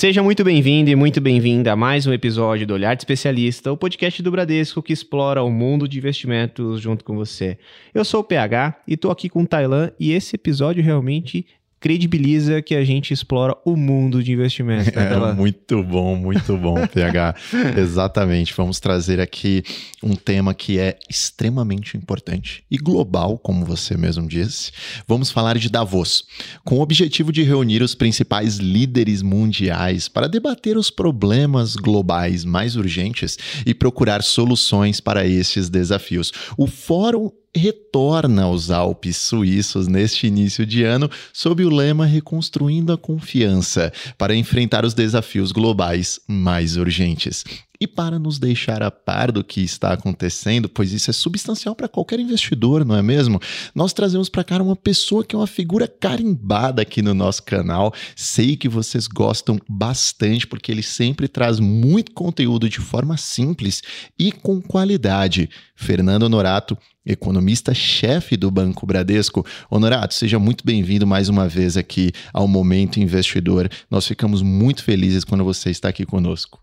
[0.00, 3.76] Seja muito bem-vindo e muito bem-vinda a mais um episódio do Olhar de Especialista, o
[3.76, 7.58] podcast do Bradesco que explora o mundo de investimentos junto com você.
[7.92, 11.44] Eu sou o PH e estou aqui com o Tailan e esse episódio realmente
[11.80, 14.94] credibiliza que a gente explora o mundo de investimento.
[14.94, 17.34] Né, é, muito bom, muito bom, PH.
[17.78, 18.52] Exatamente.
[18.54, 19.62] Vamos trazer aqui
[20.02, 24.70] um tema que é extremamente importante e global, como você mesmo disse.
[25.08, 26.24] Vamos falar de Davos,
[26.64, 32.76] com o objetivo de reunir os principais líderes mundiais para debater os problemas globais mais
[32.76, 36.30] urgentes e procurar soluções para estes desafios.
[36.58, 42.98] O Fórum retorna aos Alpes suíços neste início de ano sob o lema Reconstruindo a
[42.98, 47.44] Confiança para enfrentar os desafios globais mais urgentes.
[47.82, 51.88] E para nos deixar a par do que está acontecendo, pois isso é substancial para
[51.88, 53.40] qualquer investidor, não é mesmo?
[53.74, 57.94] Nós trazemos para cá uma pessoa que é uma figura carimbada aqui no nosso canal.
[58.14, 63.80] Sei que vocês gostam bastante, porque ele sempre traz muito conteúdo de forma simples
[64.18, 65.48] e com qualidade.
[65.74, 69.42] Fernando Norato, economista-chefe do Banco Bradesco.
[69.70, 73.70] Honorato, seja muito bem-vindo mais uma vez aqui ao Momento Investidor.
[73.90, 76.60] Nós ficamos muito felizes quando você está aqui conosco.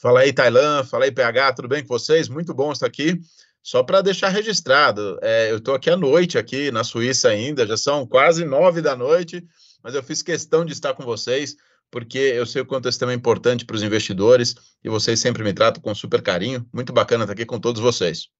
[0.00, 0.82] Fala aí, Tailan.
[0.82, 1.52] Fala aí, PH.
[1.52, 2.26] Tudo bem com vocês?
[2.26, 3.20] Muito bom estar aqui.
[3.62, 7.76] Só para deixar registrado, é, eu estou aqui à noite, aqui na Suíça ainda, já
[7.76, 9.46] são quase nove da noite,
[9.84, 11.54] mas eu fiz questão de estar com vocês,
[11.90, 15.44] porque eu sei o quanto esse tema é importante para os investidores e vocês sempre
[15.44, 16.66] me tratam com super carinho.
[16.72, 18.30] Muito bacana estar aqui com todos vocês.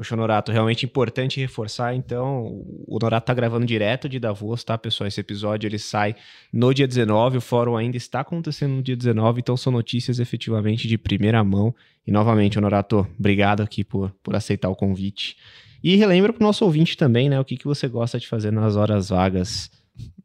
[0.00, 5.06] Poxa, Norato, realmente importante reforçar, então, o Norato está gravando direto de Davos, tá, pessoal?
[5.06, 6.16] Esse episódio ele sai
[6.50, 10.88] no dia 19, o fórum ainda está acontecendo no dia 19, então são notícias efetivamente
[10.88, 11.74] de primeira mão.
[12.06, 15.36] E novamente, Norato, obrigado aqui por, por aceitar o convite.
[15.84, 18.50] E relembra para o nosso ouvinte também, né, o que, que você gosta de fazer
[18.50, 19.70] nas horas vagas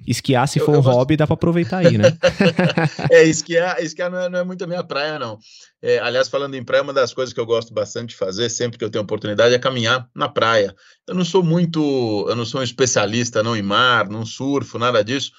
[0.08, 0.97] Esquiar, se for eu, eu um gosto...
[0.97, 2.16] hobby, dá para aproveitar aí, né?
[3.09, 5.40] é, esquiar, esquiar não, é, não é muito a minha praia, não.
[5.81, 8.78] É, aliás, falando em praia, uma das coisas que eu gosto bastante de fazer, sempre
[8.78, 10.75] que eu tenho oportunidade, é caminhar na praia.
[11.08, 15.03] Eu não sou muito, eu não sou um especialista não em mar, não surfo, nada
[15.03, 15.31] disso,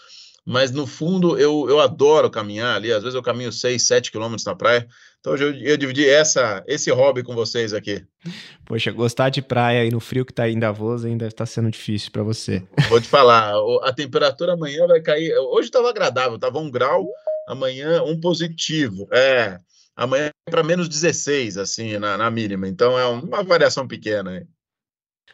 [0.46, 2.92] mas no fundo eu, eu adoro caminhar ali.
[2.92, 4.86] Às vezes eu caminho 6, 7 quilômetros na praia.
[5.18, 8.04] Então hoje eu, eu dividi essa, esse hobby com vocês aqui.
[8.64, 11.46] Poxa, gostar de praia aí no frio que tá aí em Davos ainda deve estar
[11.46, 12.62] tá sendo difícil para você.
[12.88, 15.36] Vou te falar, a temperatura amanhã vai cair.
[15.36, 17.08] Hoje estava agradável, estava um grau,
[17.48, 19.08] amanhã um positivo.
[19.12, 19.58] É,
[19.96, 22.68] amanhã é para menos 16, assim, na, na mínima.
[22.68, 24.46] Então é uma variação pequena.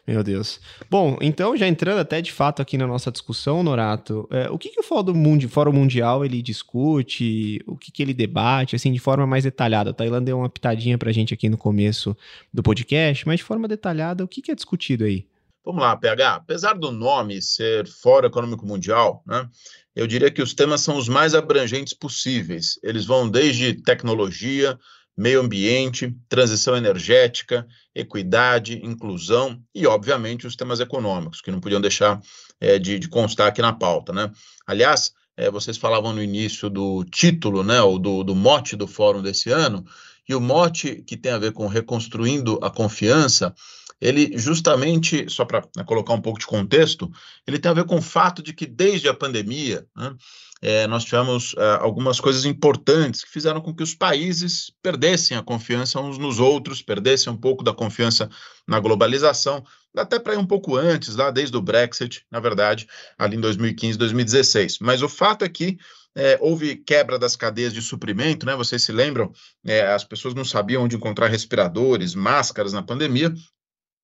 [0.05, 0.59] Meu Deus.
[0.89, 4.69] Bom, então já entrando até de fato aqui na nossa discussão, Norato, é, o que,
[4.69, 8.99] que o Fórum, Mundi, Fórum Mundial ele discute, o que, que ele debate, assim, de
[8.99, 9.91] forma mais detalhada?
[9.91, 12.17] A Tailândia deu uma pitadinha para a gente aqui no começo
[12.53, 15.25] do podcast, mas de forma detalhada, o que, que é discutido aí?
[15.65, 16.35] Vamos lá, PH.
[16.35, 19.47] Apesar do nome ser Fórum Econômico Mundial, né,
[19.95, 22.77] eu diria que os temas são os mais abrangentes possíveis.
[22.83, 24.77] Eles vão desde tecnologia,
[25.15, 32.19] meio ambiente, transição energética, equidade, inclusão e, obviamente, os temas econômicos, que não podiam deixar
[32.59, 34.11] é, de, de, constar aqui na pauta.
[34.11, 34.31] Né?
[34.65, 39.21] Aliás, é, vocês falavam no início do título, né, ou do, do mote do fórum
[39.21, 39.85] desse ano,
[40.27, 43.53] e o mote que tem a ver com reconstruindo a confiança,
[44.01, 47.11] ele justamente, só para né, colocar um pouco de contexto,
[47.47, 50.15] ele tem a ver com o fato de que desde a pandemia, né,
[50.61, 55.43] é, nós tivemos é, algumas coisas importantes que fizeram com que os países perdessem a
[55.43, 58.29] confiança uns nos outros, perdessem um pouco da confiança
[58.67, 59.63] na globalização,
[59.95, 62.87] até para ir um pouco antes, lá desde o Brexit, na verdade,
[63.17, 64.79] ali em 2015, 2016.
[64.79, 65.77] Mas o fato é que
[66.15, 68.55] é, houve quebra das cadeias de suprimento, né?
[68.55, 69.31] Vocês se lembram?
[69.65, 73.33] É, as pessoas não sabiam onde encontrar respiradores, máscaras na pandemia,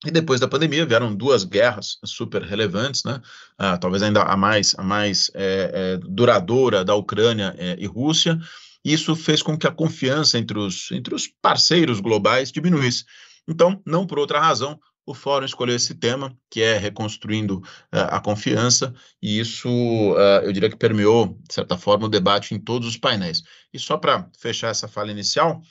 [0.05, 3.21] e depois da pandemia vieram duas guerras super relevantes, né?
[3.57, 8.39] Ah, talvez ainda a mais, a mais é, é, duradoura da Ucrânia é, e Rússia.
[8.83, 13.03] Isso fez com que a confiança entre os, entre os parceiros globais diminuísse.
[13.45, 18.21] Então, não por outra razão, o fórum escolheu esse tema, que é reconstruindo uh, a
[18.21, 22.87] confiança, e isso uh, eu diria que permeou, de certa forma, o debate em todos
[22.87, 23.41] os painéis.
[23.73, 25.61] E só para fechar essa fala inicial,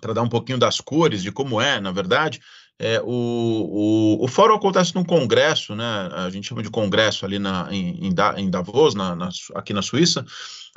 [0.00, 2.40] para dar um pouquinho das cores de como é, na verdade,
[2.78, 5.84] é, o, o, o, fórum acontece num congresso, né?
[6.12, 10.24] A gente chama de congresso ali na, em, em Davos, na, na, aqui na Suíça,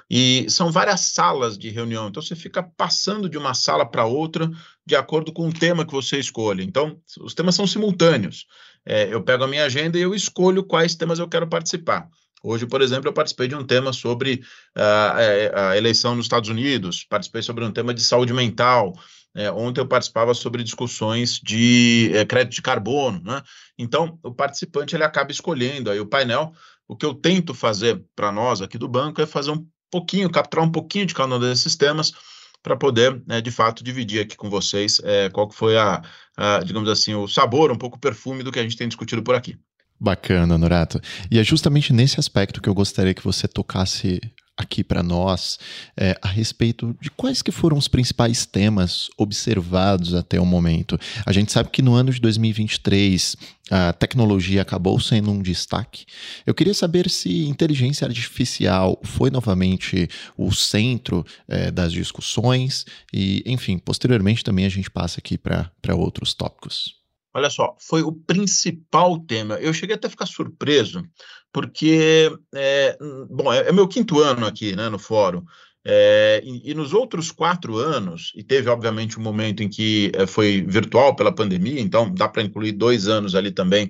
[0.09, 2.07] e são várias salas de reunião.
[2.07, 4.49] Então você fica passando de uma sala para outra
[4.83, 6.63] de acordo com o tema que você escolhe.
[6.63, 8.47] Então, os temas são simultâneos.
[8.83, 12.09] É, eu pego a minha agenda e eu escolho quais temas eu quero participar.
[12.43, 14.41] Hoje, por exemplo, eu participei de um tema sobre
[14.75, 18.93] uh, a, a eleição nos Estados Unidos, participei sobre um tema de saúde mental,
[19.35, 23.41] é, ontem eu participava sobre discussões de é, crédito de carbono, né?
[23.77, 26.51] Então, o participante ele acaba escolhendo aí o painel.
[26.87, 30.65] O que eu tento fazer para nós aqui do banco é fazer um pouquinho, capturar
[30.65, 32.13] um pouquinho de cada um desses temas
[32.61, 36.01] para poder, né, de fato, dividir aqui com vocês é, qual que foi a,
[36.37, 39.23] a, digamos assim, o sabor, um pouco o perfume do que a gente tem discutido
[39.23, 39.57] por aqui.
[39.99, 40.99] Bacana, Norato.
[41.29, 44.19] E é justamente nesse aspecto que eu gostaria que você tocasse
[44.61, 45.59] aqui para nós
[45.97, 50.99] é, a respeito de quais que foram os principais temas observados até o momento.
[51.25, 53.35] A gente sabe que no ano de 2023
[53.69, 56.05] a tecnologia acabou sendo um destaque.
[56.45, 63.77] Eu queria saber se inteligência artificial foi novamente o centro é, das discussões e, enfim,
[63.77, 67.00] posteriormente também a gente passa aqui para outros tópicos.
[67.33, 69.55] Olha só, foi o principal tema.
[69.55, 71.03] Eu cheguei até a ficar surpreso,
[71.51, 72.97] porque, é,
[73.29, 75.43] bom, é, é meu quinto ano aqui, né, no fórum,
[75.83, 80.27] é, e, e, nos outros quatro anos, e teve, obviamente, um momento em que é,
[80.27, 83.89] foi virtual pela pandemia, então dá para incluir dois anos ali também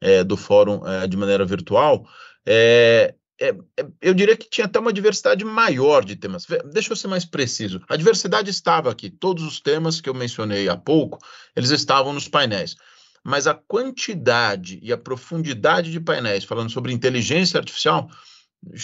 [0.00, 2.06] é, do fórum é, de maneira virtual,
[2.46, 6.46] é, é, é, eu diria que tinha até uma diversidade maior de temas.
[6.72, 7.80] Deixa eu ser mais preciso.
[7.88, 9.10] A diversidade estava aqui.
[9.10, 11.18] Todos os temas que eu mencionei há pouco,
[11.56, 12.76] eles estavam nos painéis.
[13.24, 18.08] Mas a quantidade e a profundidade de painéis falando sobre inteligência artificial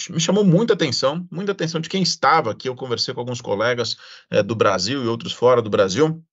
[0.09, 2.67] me chamou muita atenção, muita atenção de quem estava aqui.
[2.67, 3.97] Eu conversei com alguns colegas
[4.29, 6.23] é, do Brasil e outros fora do Brasil,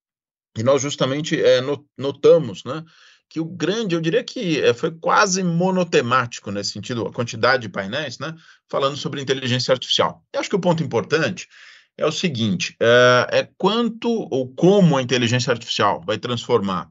[0.56, 1.60] e nós justamente é,
[1.96, 2.84] notamos, né?
[3.28, 7.68] Que o grande, eu diria que é, foi quase monotemático nesse sentido, a quantidade de
[7.68, 8.34] painéis, né,
[8.68, 10.24] falando sobre inteligência artificial.
[10.32, 11.48] Eu acho que o ponto importante
[11.96, 16.90] é o seguinte: é, é quanto ou como a inteligência artificial vai transformar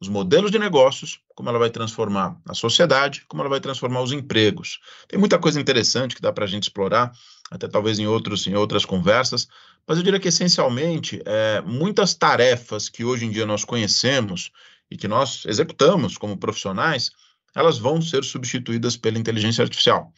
[0.00, 4.12] os modelos de negócios, como ela vai transformar a sociedade, como ela vai transformar os
[4.12, 4.78] empregos.
[5.08, 7.12] Tem muita coisa interessante que dá para a gente explorar,
[7.50, 9.48] até talvez em, outros, em outras conversas,
[9.86, 14.52] mas eu diria que essencialmente é, muitas tarefas que hoje em dia nós conhecemos
[14.90, 17.10] e que nós executamos como profissionais,
[17.54, 20.12] elas vão ser substituídas pela inteligência artificial.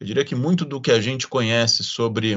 [0.00, 2.36] Eu diria que muito do que a gente conhece sobre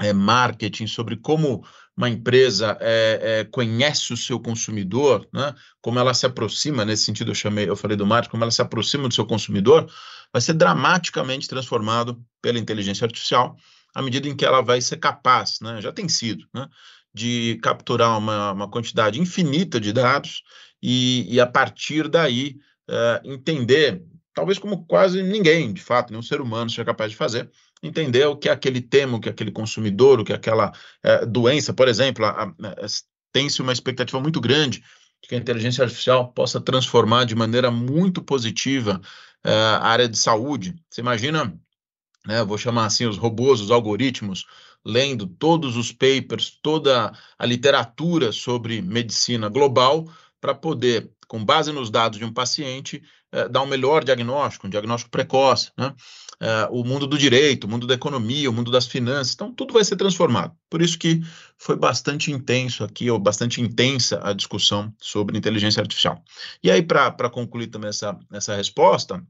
[0.00, 1.64] é, marketing, sobre como
[1.96, 5.52] uma empresa é, é, conhece o seu consumidor, né?
[5.82, 8.62] como ela se aproxima, nesse sentido eu chamei, eu falei do marketing, como ela se
[8.62, 9.90] aproxima do seu consumidor,
[10.32, 13.56] vai ser dramaticamente transformado pela inteligência artificial
[13.92, 15.80] à medida em que ela vai ser capaz, né?
[15.80, 16.68] já tem sido, né?
[17.12, 20.44] de capturar uma, uma quantidade infinita de dados
[20.82, 22.56] e, e a partir daí
[22.88, 24.02] uh, entender,
[24.34, 27.50] talvez como quase ninguém, de fato, nenhum ser humano seja capaz de fazer,
[27.82, 30.72] entender o que é aquele tema, o que é aquele consumidor, o que é aquela
[31.04, 32.24] uh, doença, por exemplo,
[33.32, 34.82] tem-se uma expectativa muito grande
[35.22, 39.00] de que a inteligência artificial possa transformar de maneira muito positiva
[39.44, 39.50] uh,
[39.80, 40.74] a área de saúde.
[40.88, 41.58] Você imagina,
[42.26, 44.46] né, vou chamar assim, os robôs, os algoritmos,
[44.84, 50.08] lendo todos os papers, toda a literatura sobre medicina global,
[50.40, 53.02] para poder, com base nos dados de um paciente,
[53.32, 55.94] eh, dar um melhor diagnóstico, um diagnóstico precoce, né?
[56.40, 59.74] Eh, o mundo do direito, o mundo da economia, o mundo das finanças, então tudo
[59.74, 60.56] vai ser transformado.
[60.70, 61.20] Por isso que
[61.58, 66.22] foi bastante intenso aqui, ou bastante intensa a discussão sobre inteligência artificial.
[66.62, 69.22] E aí, para concluir também essa, essa resposta,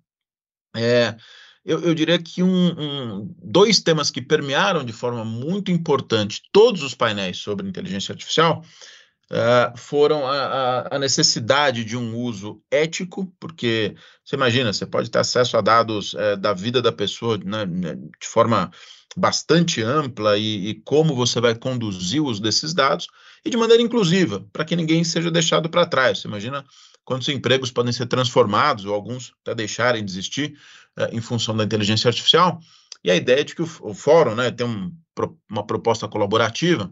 [0.76, 1.16] é,
[1.64, 6.82] eu, eu, diria que um, um, dois temas que permearam de forma muito importante todos
[6.82, 8.62] os painéis sobre inteligência artificial
[9.30, 13.94] uh, foram a, a, necessidade de um uso ético, porque
[14.25, 17.94] você imagina, você pode ter acesso a dados uh, da vida da pessoa né, né,
[17.94, 18.70] de forma
[19.16, 23.08] bastante ampla e, e, como você vai conduzir o uso desses dados
[23.44, 26.20] e de maneira inclusiva, para que ninguém seja deixado para trás.
[26.20, 26.64] Você imagina
[27.04, 30.56] quantos empregos podem ser transformados ou alguns até deixarem de existir
[30.99, 32.61] uh, em função da inteligência artificial.
[33.02, 34.92] E a ideia de que o, o fórum né, tem um,
[35.49, 36.90] uma proposta colaborativa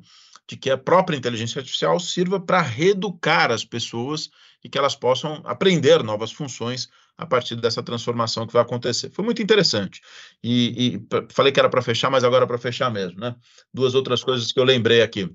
[0.48, 4.30] de que a própria inteligência artificial sirva para reeducar as pessoas
[4.62, 9.10] e que elas possam aprender novas funções a partir dessa transformação que vai acontecer.
[9.10, 10.02] Foi muito interessante.
[10.42, 13.34] E, e falei que era para fechar, mas agora é para fechar mesmo, né?
[13.72, 15.34] Duas outras coisas que eu lembrei aqui.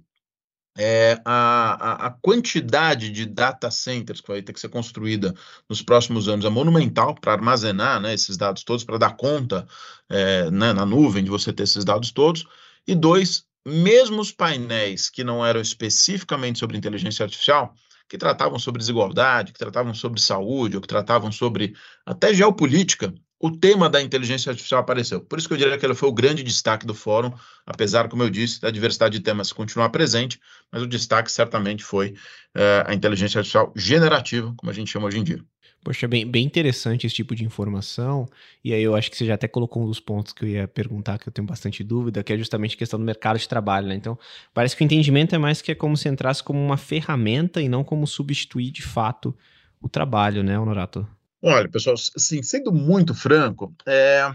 [0.77, 5.33] É, a, a, quantidade de data centers que vai ter que ser construída
[5.67, 9.67] nos próximos anos é monumental para armazenar né, esses dados todos, para dar conta
[10.09, 12.45] é, né, na nuvem de você ter esses dados todos.
[12.87, 17.73] E dois, mesmo os painéis que não eram especificamente sobre inteligência artificial,
[18.09, 21.73] que tratavam sobre desigualdade, que tratavam sobre saúde, ou que tratavam sobre
[22.05, 25.21] até geopolítica, o tema da inteligência artificial apareceu.
[25.21, 27.33] Por isso que eu diria que ele foi o grande destaque do fórum,
[27.65, 30.39] apesar, como eu disse, da diversidade de temas continuar presente,
[30.71, 32.13] mas o destaque certamente foi
[32.53, 35.43] é, a inteligência artificial generativa, como a gente chama hoje em dia.
[35.83, 38.27] Poxa, bem, bem interessante esse tipo de informação.
[38.63, 40.67] E aí eu acho que você já até colocou um dos pontos que eu ia
[40.67, 43.87] perguntar, que eu tenho bastante dúvida, que é justamente a questão do mercado de trabalho,
[43.87, 43.95] né?
[43.95, 44.17] Então,
[44.53, 47.67] parece que o entendimento é mais que é como se entrasse como uma ferramenta e
[47.67, 49.35] não como substituir de fato
[49.81, 51.07] o trabalho, né, Honorato?
[51.41, 54.31] Olha, pessoal, assim, sendo muito franco, é,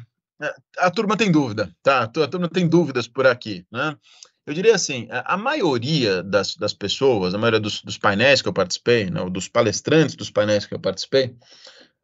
[0.78, 2.02] a turma tem dúvida, tá?
[2.02, 3.96] A turma tem dúvidas por aqui, né?
[4.46, 8.52] Eu diria assim, a maioria das, das pessoas, a maioria dos, dos painéis que eu
[8.52, 11.34] participei, né, dos palestrantes dos painéis que eu participei,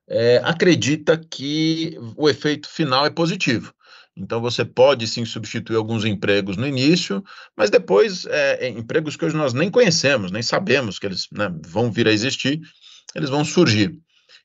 [0.09, 3.73] é, acredita que o efeito final é positivo.
[4.17, 7.25] Então, você pode sim substituir alguns empregos no início,
[7.57, 11.51] mas depois, é, é, empregos que hoje nós nem conhecemos, nem sabemos que eles né,
[11.65, 12.61] vão vir a existir,
[13.15, 13.99] eles vão surgir.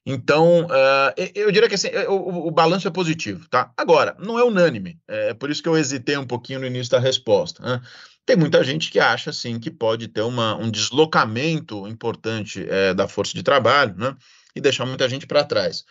[0.09, 3.73] Então, uh, eu diria que assim, o, o, balanço é positivo, tá?
[3.75, 6.97] Agora, não é unânime, é por isso que eu hesitei um pouquinho no início da
[6.97, 7.61] resposta.
[7.61, 7.81] Né?
[8.25, 13.05] Tem muita gente que acha, sim, que pode ter uma, um deslocamento importante é, da
[13.05, 14.15] força de trabalho, né?
[14.55, 15.83] E deixar muita gente para trás.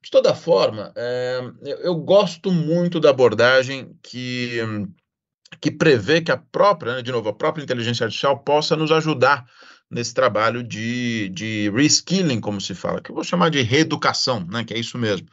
[0.00, 4.60] De toda forma, é, eu, eu, gosto muito da abordagem que,
[5.60, 9.44] que prevê que a própria, né, de novo, a própria inteligência artificial possa nos ajudar
[9.94, 14.64] nesse trabalho de, de reskilling, como se fala, que eu vou chamar de reeducação, né,
[14.64, 15.28] que é isso mesmo,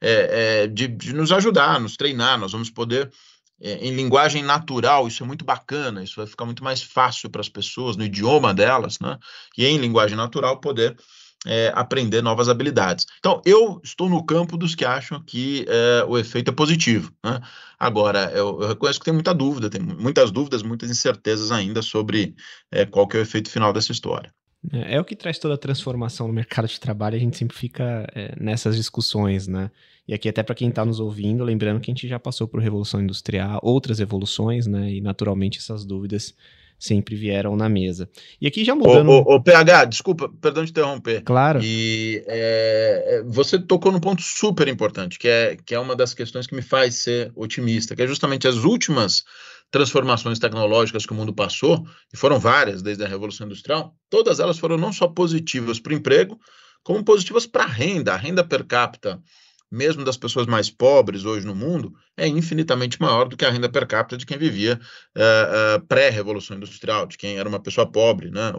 [0.00, 3.12] é, é de, de, nos ajudar, nos treinar, nós vamos poder,
[3.60, 7.42] é, em linguagem natural, isso é muito bacana, isso vai ficar muito mais fácil para
[7.42, 9.18] as pessoas, no idioma delas, né,
[9.56, 10.96] e em linguagem natural poder
[11.44, 13.06] é, aprender novas habilidades.
[13.18, 17.12] Então, eu estou no campo dos que acham que é, o efeito é positivo.
[17.24, 17.40] Né?
[17.78, 22.34] Agora, eu, eu, reconheço que tem muita dúvida, tem muitas dúvidas, muitas incertezas ainda sobre
[22.70, 24.32] é, qual que é o efeito final dessa história.
[24.72, 27.56] É, é, o que traz toda a transformação no mercado de trabalho, a gente sempre
[27.56, 29.70] fica é, nessas discussões, né?
[30.08, 32.60] E aqui até para quem está nos ouvindo, lembrando que a gente já passou por
[32.60, 34.92] revolução industrial, outras evoluções, né?
[34.92, 36.34] E naturalmente essas dúvidas
[36.78, 38.08] sempre vieram na mesa.
[38.40, 39.10] E aqui já mudando.
[39.10, 41.22] O, PH, desculpa, perdão de interromper.
[41.22, 41.60] Claro.
[41.62, 46.14] E é, é, você tocou num ponto super importante, que é, que é uma das
[46.14, 49.24] questões que me faz ser otimista, que é justamente as últimas
[49.70, 54.58] transformações tecnológicas que o mundo passou, e foram várias desde a Revolução Industrial, todas elas
[54.58, 56.38] foram não só positivas para o emprego,
[56.84, 58.14] como positivas para a renda.
[58.14, 59.20] A renda per capita
[59.70, 63.68] mesmo das pessoas mais pobres hoje no mundo, é infinitamente maior do que a renda
[63.68, 64.80] per capita de quem vivia
[65.16, 68.52] uh, uh, pré-revolução industrial, de quem era uma pessoa pobre, né?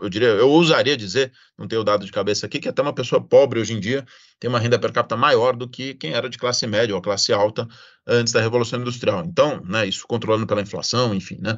[0.00, 3.20] Eu diria, eu ousaria dizer, não tenho dado de cabeça aqui, que até uma pessoa
[3.20, 4.04] pobre hoje em dia
[4.38, 7.32] tem uma renda per capita maior do que quem era de classe média ou classe
[7.32, 7.68] alta
[8.06, 9.22] antes da Revolução Industrial.
[9.24, 11.56] Então, né, isso controlando pela inflação, enfim, né?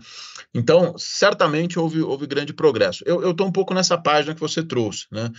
[0.52, 3.02] Então, certamente houve, houve grande progresso.
[3.06, 5.30] Eu estou um pouco nessa página que você trouxe, né?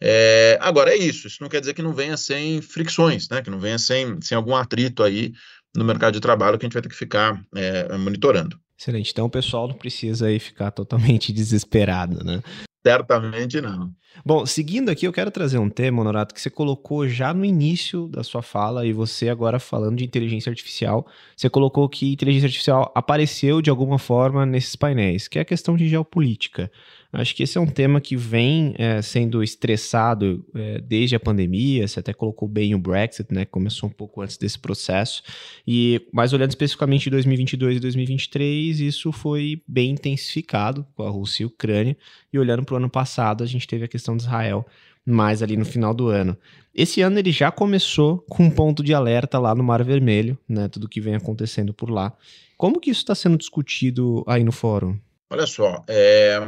[0.00, 3.40] É, agora, é isso, isso não quer dizer que não venha sem fricções, né?
[3.40, 5.32] Que não venha sem, sem algum atrito aí
[5.74, 8.58] no mercado de trabalho que a gente vai ter que ficar é, monitorando.
[8.78, 9.10] Excelente.
[9.10, 12.40] Então o pessoal não precisa aí ficar totalmente desesperado, né?
[12.86, 13.92] Certamente não.
[14.24, 18.08] Bom, seguindo aqui, eu quero trazer um tema, Honorato, que você colocou já no início
[18.08, 21.06] da sua fala, e você agora falando de inteligência artificial,
[21.36, 25.76] você colocou que inteligência artificial apareceu de alguma forma nesses painéis, que é a questão
[25.76, 26.70] de geopolítica.
[27.10, 31.88] Acho que esse é um tema que vem é, sendo estressado é, desde a pandemia.
[31.88, 33.46] Você até colocou bem o Brexit, né?
[33.46, 35.22] Começou um pouco antes desse processo.
[35.66, 41.42] E, mas olhando especificamente de 2022 e 2023, isso foi bem intensificado com a Rússia
[41.42, 41.96] e a Ucrânia.
[42.30, 44.66] E olhando para o ano passado, a gente teve a questão de Israel
[45.06, 46.36] mais ali no final do ano.
[46.74, 50.68] Esse ano ele já começou com um ponto de alerta lá no Mar Vermelho, né?
[50.68, 52.12] Tudo que vem acontecendo por lá.
[52.58, 54.98] Como que isso está sendo discutido aí no fórum?
[55.30, 56.38] Olha só, é,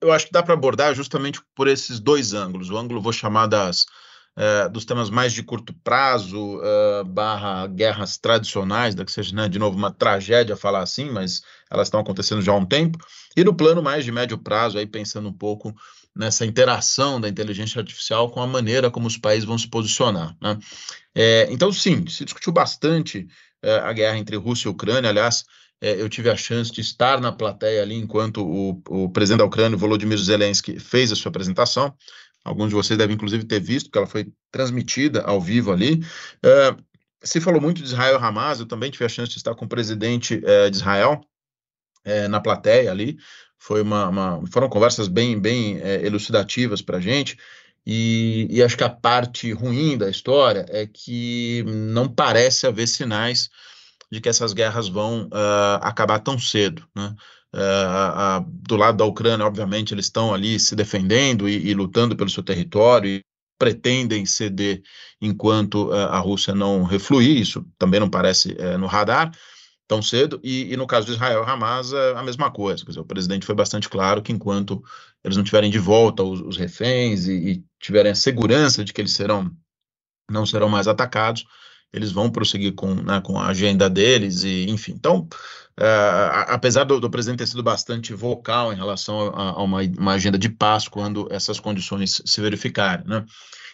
[0.00, 2.68] eu acho que dá para abordar justamente por esses dois ângulos.
[2.68, 3.86] O ângulo vou chamar das,
[4.36, 9.48] é, dos temas mais de curto prazo, é, barra guerras tradicionais, da que seja, né,
[9.48, 12.98] de novo, uma tragédia falar assim, mas elas estão acontecendo já há um tempo.
[13.36, 15.72] E no plano mais de médio prazo, aí pensando um pouco
[16.14, 20.36] nessa interação da inteligência artificial com a maneira como os países vão se posicionar.
[20.40, 20.58] Né?
[21.14, 23.26] É, então, sim, se discutiu bastante
[23.82, 25.42] a guerra entre Rússia e Ucrânia, aliás,
[25.84, 29.44] é, eu tive a chance de estar na plateia ali enquanto o, o presidente da
[29.44, 31.94] Ucrânia, Volodymyr Zelensky, fez a sua apresentação.
[32.42, 36.02] Alguns de vocês devem, inclusive, ter visto, que ela foi transmitida ao vivo ali.
[36.42, 36.74] É,
[37.22, 39.68] se falou muito de Israel Hamas, eu também tive a chance de estar com o
[39.68, 41.20] presidente é, de Israel
[42.02, 43.18] é, na plateia ali.
[43.58, 47.36] Foi uma, uma, foram conversas bem, bem é, elucidativas para a gente.
[47.84, 53.50] E, e, acho que a parte ruim da história é que não parece haver sinais
[54.14, 56.86] de que essas guerras vão uh, acabar tão cedo.
[56.94, 57.14] Né?
[57.54, 62.16] Uh, uh, do lado da Ucrânia, obviamente, eles estão ali se defendendo e, e lutando
[62.16, 63.24] pelo seu território e
[63.58, 64.82] pretendem ceder
[65.20, 69.30] enquanto a Rússia não refluir, isso também não parece eh, no radar
[69.86, 72.84] tão cedo, e, e, no caso de Israel Hamas, é a mesma coisa.
[72.84, 74.82] Dizer, o presidente foi bastante claro que enquanto
[75.22, 79.00] eles não tiverem de volta os, os reféns e, e, tiverem a segurança de que
[79.00, 79.50] eles serão
[80.30, 81.44] não serão mais atacados,
[81.94, 84.92] eles vão prosseguir com, né, com a agenda deles, e enfim.
[84.92, 85.28] Então,
[85.78, 90.12] uh, apesar do, do, presidente ter sido bastante vocal em relação a, a uma, uma,
[90.12, 93.24] agenda de paz quando essas condições se verificarem, né?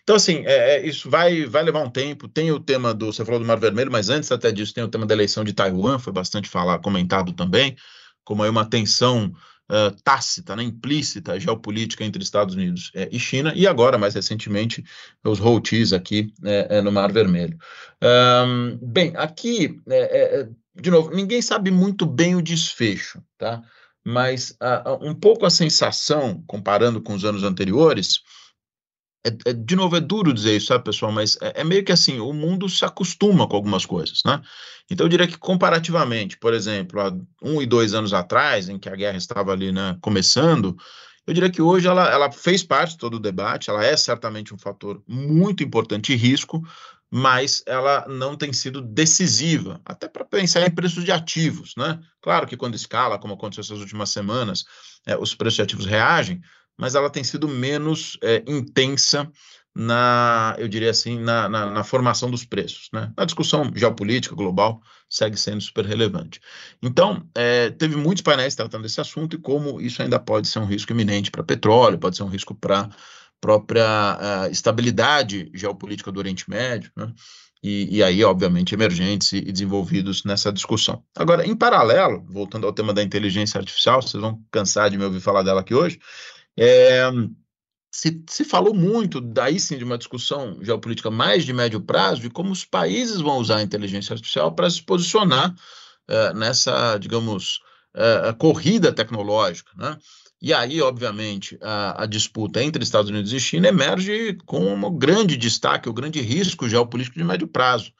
[0.02, 2.26] Então, assim, é, é, isso vai, vai levar um tempo.
[2.26, 3.12] Tem o tema do.
[3.12, 5.52] Você falou do Mar Vermelho, mas antes até disso tem o tema da eleição de
[5.52, 7.76] Taiwan, foi bastante falar, comentado também,
[8.24, 9.32] como aí uma tensão
[9.70, 14.84] uh, tácita, né, implícita, geopolítica entre Estados Unidos é, e China, e agora, mais recentemente,
[15.24, 17.56] os Houthis aqui é, no Mar Vermelho.
[18.02, 19.80] Um, bem, aqui,
[20.74, 23.62] de novo, ninguém sabe muito bem o desfecho, tá?
[24.04, 28.20] Mas uh, um pouco a sensação, comparando com os anos anteriores,
[29.24, 31.12] é, é, de novo, é duro dizer isso, sabe, pessoal?
[31.12, 34.40] Mas é, é, meio que assim, o mundo se acostuma com algumas coisas, né?
[34.90, 37.12] Então, eu diria que comparativamente, por exemplo, há
[37.42, 40.76] um e dois anos atrás, em que a guerra estava ali, né, começando,
[41.26, 44.52] eu diria que hoje ela, ela fez parte de todo o debate, ela é certamente
[44.52, 46.60] um fator muito importante e risco,
[47.10, 52.00] mas ela não tem sido decisiva, até para pensar em preços de ativos, né?
[52.20, 54.64] Claro que quando escala, como aconteceu essas últimas semanas,
[55.06, 56.40] é, os preços de ativos reagem,
[56.80, 59.30] mas ela tem sido menos é, intensa
[59.74, 62.88] na, eu diria assim, na, na, na, formação dos preços.
[62.92, 63.12] Né?
[63.16, 66.40] A discussão geopolítica global segue sendo super relevante.
[66.82, 70.64] Então, é, teve muitos painéis tratando desse assunto e como isso ainda pode ser um
[70.64, 72.88] risco iminente para petróleo, pode ser um risco para
[73.40, 77.10] própria uh, estabilidade geopolítica do Oriente Médio, né?
[77.62, 81.02] e, e, aí, obviamente, emergentes e, e, desenvolvidos nessa discussão.
[81.16, 85.20] Agora, em paralelo, voltando ao tema da inteligência artificial, vocês vão cansar de me ouvir
[85.20, 85.98] falar dela aqui hoje,
[86.58, 87.10] é,
[87.92, 92.30] se, se, falou muito, daí sim, de uma discussão geopolítica mais de médio prazo, de
[92.30, 95.54] como os países vão usar a inteligência artificial para se posicionar
[96.08, 97.60] é, nessa, digamos,
[97.94, 99.70] é, corrida tecnológica.
[99.76, 99.98] Né?
[100.40, 105.36] E aí, obviamente, a, a, disputa entre Estados Unidos e China emerge com um grande
[105.36, 107.92] destaque, o grande risco geopolítico de médio prazo.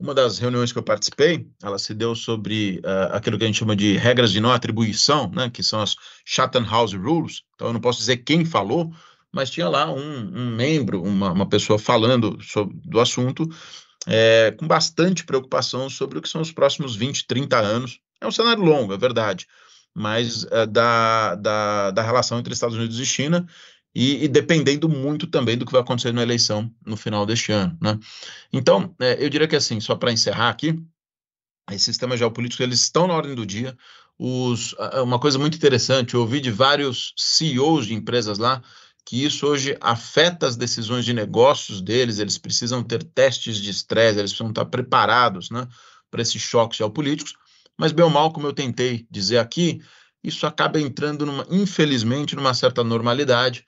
[0.00, 3.58] Uma das reuniões que eu participei, ela se deu sobre uh, aquilo que a gente
[3.58, 7.42] chama de regras de não atribuição, né, que são as Chatham House Rules.
[7.54, 8.90] Então, eu não posso dizer quem falou,
[9.30, 13.46] mas tinha lá um, um membro, uma, uma, pessoa falando sobre, do assunto,
[14.06, 18.00] é, com bastante preocupação sobre o que são os próximos 20, 30 anos.
[18.22, 19.46] É um cenário longo, é verdade,
[19.94, 23.46] mas uh, da, da, da relação entre Estados Unidos e China
[23.94, 27.76] e, e, dependendo muito também do que vai acontecer na eleição no final deste ano.
[27.80, 27.98] Né?
[28.52, 30.80] Então, é, eu diria que assim, só para encerrar aqui,
[31.70, 33.76] esses sistemas geopolíticos eles estão na ordem do dia.
[34.18, 38.62] Os, uma coisa muito interessante, eu ouvi de vários CEOs de empresas lá
[39.04, 44.18] que isso hoje afeta as decisões de negócios deles, eles precisam ter testes de estresse,
[44.18, 45.66] eles precisam estar preparados né,
[46.10, 47.34] para esses choques geopolíticos.
[47.76, 49.80] Mas, bem ou mal, como eu tentei dizer aqui,
[50.22, 53.64] isso acaba entrando, numa, infelizmente, numa certa normalidade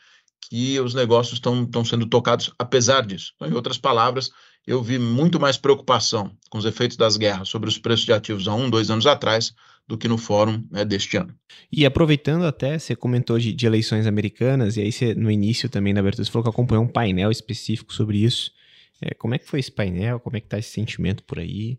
[0.48, 3.32] que os negócios estão sendo tocados apesar disso.
[3.36, 4.30] Então, em outras palavras,
[4.66, 8.46] eu vi muito mais preocupação com os efeitos das guerras sobre os preços de ativos
[8.46, 9.52] há um, dois anos atrás
[9.86, 11.34] do que no fórum né, deste ano.
[11.70, 15.92] E aproveitando até, você comentou de, de, eleições americanas, e aí você, no início também,
[15.92, 18.52] na abertura, você falou que acompanhou um painel específico sobre isso.
[19.00, 20.20] É, como é que foi esse painel?
[20.20, 21.78] Como é que está esse sentimento por aí?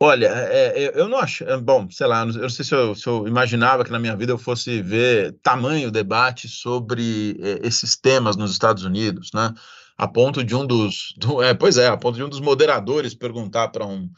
[0.00, 1.44] Olha, é, é, eu não acho.
[1.44, 4.16] É, bom, sei lá, eu não sei se eu, se eu, imaginava que na minha
[4.16, 9.54] vida eu fosse ver tamanho debate sobre é, esses temas nos Estados Unidos, né?
[9.96, 11.14] A ponto de um dos.
[11.16, 14.10] Do, é, pois é, a ponto de um dos moderadores perguntar para um,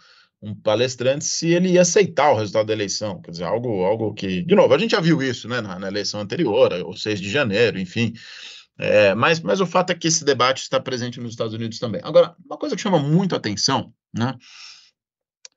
[0.43, 3.21] um palestrante se ele ia aceitar o resultado da eleição.
[3.21, 4.43] Quer dizer, algo, algo que.
[4.43, 7.31] De novo, a gente já viu isso né, na, na eleição anterior, o 6 de
[7.31, 8.15] janeiro, enfim.
[8.79, 12.01] É, mas, mas o fato é que esse debate está presente nos Estados Unidos também.
[12.05, 14.35] Agora, uma coisa que chama muito atenção, né?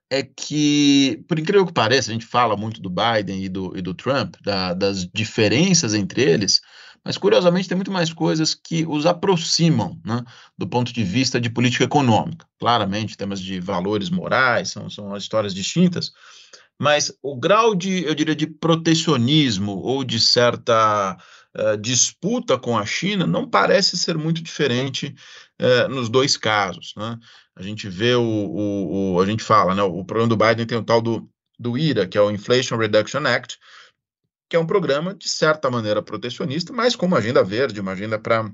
[0.10, 3.82] É que, por incrível que pareça, a gente fala muito do Biden e do, e
[3.82, 6.62] do Trump, da, das diferenças entre eles,
[7.06, 10.24] mas curiosamente tem muito mais coisas que os aproximam né,
[10.58, 12.45] do ponto de vista de política econômica.
[12.60, 16.12] Claramente, temas de valores morais são, são histórias distintas,
[16.80, 21.17] mas o grau de, eu diria, de protecionismo ou de certa
[21.58, 25.13] uh, disputa com a China não parece ser muito diferente
[25.62, 26.93] uh, nos dois casos.
[26.95, 27.17] Né?
[27.60, 29.84] A gente vê o, o, o, a gente fala, né?
[29.84, 33.26] O programa do Biden tem o tal do, do IRA, que é o Inflation Reduction
[33.28, 33.60] Act,
[34.50, 38.17] que é um programa de certa maneira protecionista, mas com uma agenda verde, uma agenda
[38.17, 38.50] para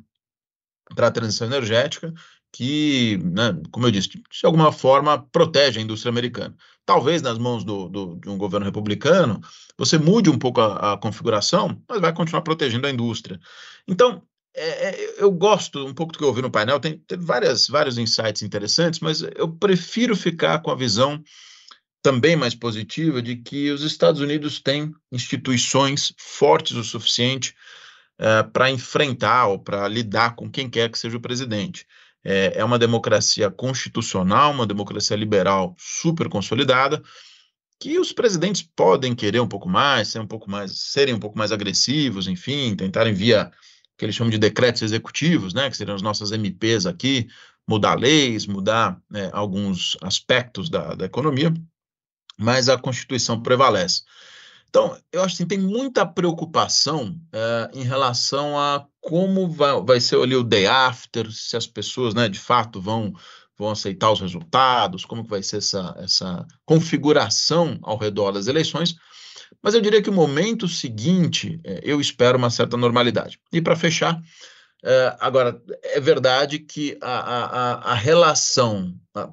[0.97, 2.11] a transição energética,
[2.51, 6.55] que, né, como eu disse, de alguma forma protege a indústria americana.
[6.83, 9.39] Talvez nas mãos do, do, de um governo republicano
[9.77, 13.39] você mude um pouco a, a configuração, mas vai continuar protegendo a indústria.
[13.87, 14.23] Então,
[14.55, 17.67] é, é, eu gosto um pouco do que eu ouvi no painel, tem, tem várias,
[17.67, 21.21] vários insights interessantes, mas eu prefiro ficar com a visão
[22.01, 27.55] também mais positiva de que os Estados Unidos têm instituições fortes o suficiente
[28.17, 31.85] é, para enfrentar ou para lidar com quem quer que seja o presidente.
[32.23, 37.03] É, é uma democracia constitucional, uma democracia liberal super consolidada,
[37.79, 41.37] que os presidentes podem querer um pouco mais, ser um pouco mais, serem um pouco
[41.37, 43.51] mais agressivos, enfim, tentarem via
[43.97, 47.27] que eles chamam de decretos executivos, né, que seriam as nossas MPs aqui,
[47.67, 51.53] mudar leis, mudar né, alguns aspectos da, da economia,
[52.37, 54.03] mas a Constituição prevalece.
[54.69, 60.19] Então, eu acho que tem muita preocupação é, em relação a como vai, vai ser
[60.21, 63.13] ali o day after, se as pessoas, né, de fato, vão,
[63.57, 68.95] vão aceitar os resultados, como que vai ser essa, essa configuração ao redor das eleições.
[69.61, 73.39] Mas eu diria que o momento seguinte, é, eu espero uma certa normalidade.
[73.51, 74.21] E para fechar,
[74.83, 79.29] é, agora, é verdade que a, a, a relação, a,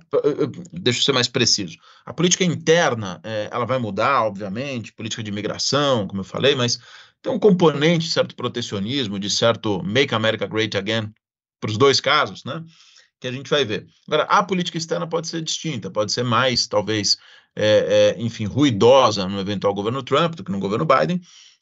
[0.72, 5.30] deixa eu ser mais preciso, a política interna, é, ela vai mudar, obviamente, política de
[5.30, 6.78] imigração, como eu falei, mas
[7.20, 11.12] tem um componente de certo protecionismo, de certo make America great again,
[11.60, 12.64] para os dois casos, né?
[13.22, 13.86] Que a gente vai ver.
[14.08, 17.16] Agora, a política externa pode ser distinta, pode ser mais, talvez,
[17.54, 21.20] é, é, enfim, ruidosa no eventual governo Trump do que no governo Biden,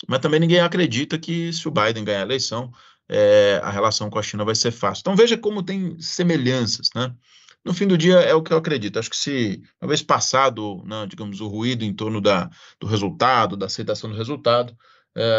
[0.08, 2.72] mas também ninguém acredita que se o Biden ganhar a eleição,
[3.06, 5.02] é, a relação com a China vai ser fácil.
[5.02, 7.14] Então veja como tem semelhanças, né?
[7.62, 8.98] No fim do dia é o que eu acredito.
[8.98, 12.48] Acho que se uma vez passado, né, digamos, o ruído em torno da,
[12.80, 14.74] do resultado, da aceitação do resultado,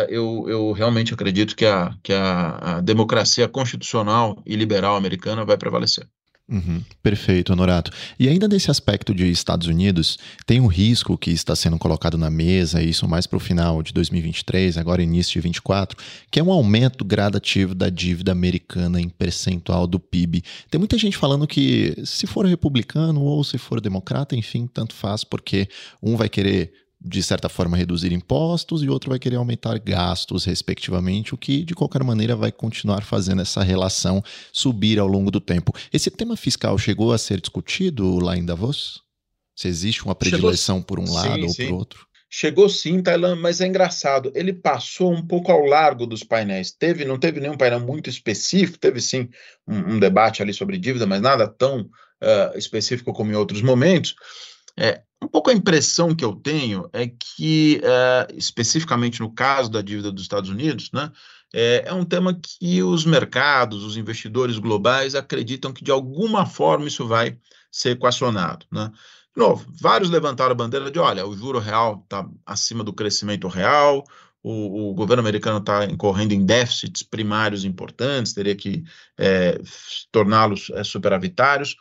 [0.09, 5.57] eu, eu realmente acredito que, a, que a, a democracia constitucional e liberal americana vai
[5.57, 6.05] prevalecer.
[6.51, 7.91] Uhum, perfeito, Honorato.
[8.19, 12.29] E ainda nesse aspecto de Estados Unidos, tem um risco que está sendo colocado na
[12.29, 15.97] mesa, isso mais para o final de 2023, agora início de 2024,
[16.29, 20.43] que é um aumento gradativo da dívida americana em percentual do PIB.
[20.69, 25.23] Tem muita gente falando que se for republicano ou se for democrata, enfim, tanto faz,
[25.23, 25.69] porque
[26.03, 31.33] um vai querer de certa forma, reduzir impostos e outro vai querer aumentar gastos, respectivamente,
[31.33, 35.73] o que, de qualquer maneira, vai continuar fazendo essa relação subir ao longo do tempo.
[35.91, 39.01] Esse tema fiscal chegou a ser discutido lá em Davos?
[39.55, 40.85] Se existe uma predileção chegou...
[40.85, 41.67] por um lado sim, ou sim.
[41.67, 42.07] por outro?
[42.29, 44.31] Chegou sim, Thailand, mas é engraçado.
[44.33, 46.71] Ele passou um pouco ao largo dos painéis.
[46.71, 49.27] Teve, não teve nenhum painel muito específico, teve sim
[49.67, 54.15] um, um debate ali sobre dívida, mas nada tão uh, específico como em outros momentos.
[54.79, 59.81] É, um pouco a impressão que eu tenho é que, é, especificamente no caso da
[59.81, 61.11] dívida dos Estados Unidos, né,
[61.53, 66.87] é, é, um tema que os mercados, os investidores globais acreditam que de alguma forma
[66.87, 67.37] isso vai
[67.71, 68.65] ser equacionado.
[68.71, 68.89] Né?
[69.35, 73.47] De novo, vários levantaram a bandeira de: olha, o juro real está acima do crescimento
[73.47, 74.03] real,
[74.41, 78.83] o, o, governo americano está incorrendo em déficits primários importantes, teria que
[79.17, 79.61] é,
[80.11, 81.75] torná-los é, superavitários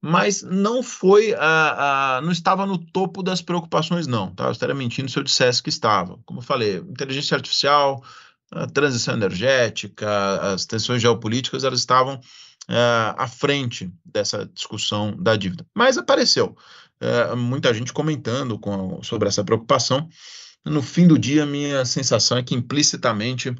[0.00, 4.34] mas não foi, a, não estava no topo das preocupações, não.
[4.34, 4.44] Tá?
[4.44, 6.18] Eu estaria mentindo se eu dissesse que estava.
[6.24, 8.02] Como eu falei, inteligência artificial,
[8.50, 12.20] a transição energética, as tensões geopolíticas, elas estavam
[12.68, 15.66] é, à frente dessa discussão da dívida.
[15.74, 16.56] Mas apareceu
[17.00, 20.08] é, muita gente comentando com, sobre essa preocupação.
[20.64, 23.54] No fim do dia, minha sensação é que implicitamente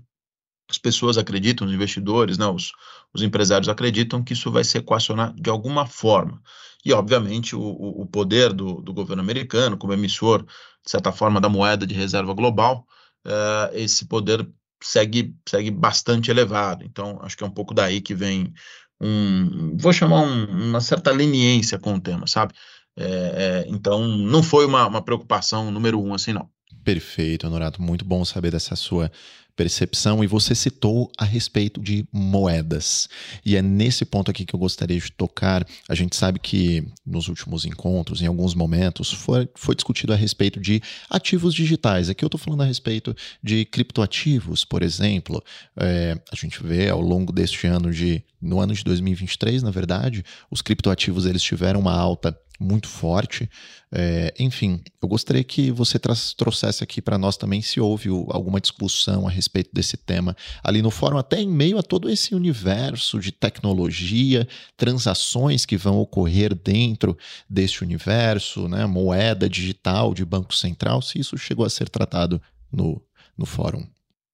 [0.68, 2.72] as pessoas acreditam, os investidores, né, os,
[3.14, 6.42] os empresários acreditam que isso vai se equacionar de alguma forma.
[6.84, 11.48] E, obviamente, o, o poder do, do governo americano, como emissor, de certa forma, da
[11.48, 12.86] moeda de reserva global,
[13.26, 14.48] uh, esse poder
[14.82, 16.84] segue, segue bastante elevado.
[16.84, 18.52] Então, acho que é um pouco daí que vem
[19.00, 22.54] um, vou chamar um, uma certa leniência com o tema, sabe?
[22.96, 26.48] É, é, então, não foi uma, uma preocupação número um, assim, não.
[26.82, 27.82] Perfeito, Honorato.
[27.82, 29.10] Muito bom saber dessa sua
[29.56, 33.08] percepção e você citou a respeito de moedas.
[33.44, 35.66] E é nesse ponto aqui que eu gostaria de tocar.
[35.88, 40.60] A gente sabe que nos últimos encontros, em alguns momentos, foi, foi discutido a respeito
[40.60, 42.10] de ativos digitais.
[42.10, 45.42] Aqui eu estou falando a respeito de criptoativos, por exemplo.
[45.76, 50.24] É, a gente vê ao longo deste ano de no ano de 2023, na verdade,
[50.50, 53.48] os criptoativos eles tiveram uma alta muito forte.
[53.92, 59.26] É, enfim, eu gostaria que você trouxesse aqui para nós também se houve alguma discussão
[59.26, 63.32] a respeito desse tema ali no fórum, até em meio a todo esse universo de
[63.32, 67.16] tecnologia, transações que vão ocorrer dentro
[67.48, 72.40] deste universo, né, moeda digital de Banco Central, se isso chegou a ser tratado
[72.72, 73.00] no,
[73.36, 73.86] no fórum.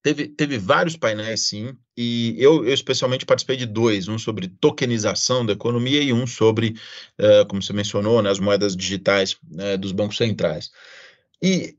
[0.03, 5.45] Teve, teve vários painéis, sim, e eu, eu, especialmente participei de dois, um sobre tokenização
[5.45, 6.75] da economia e um sobre,
[7.17, 10.71] uh, como você mencionou, né, as moedas digitais uh, dos bancos centrais.
[11.41, 11.77] E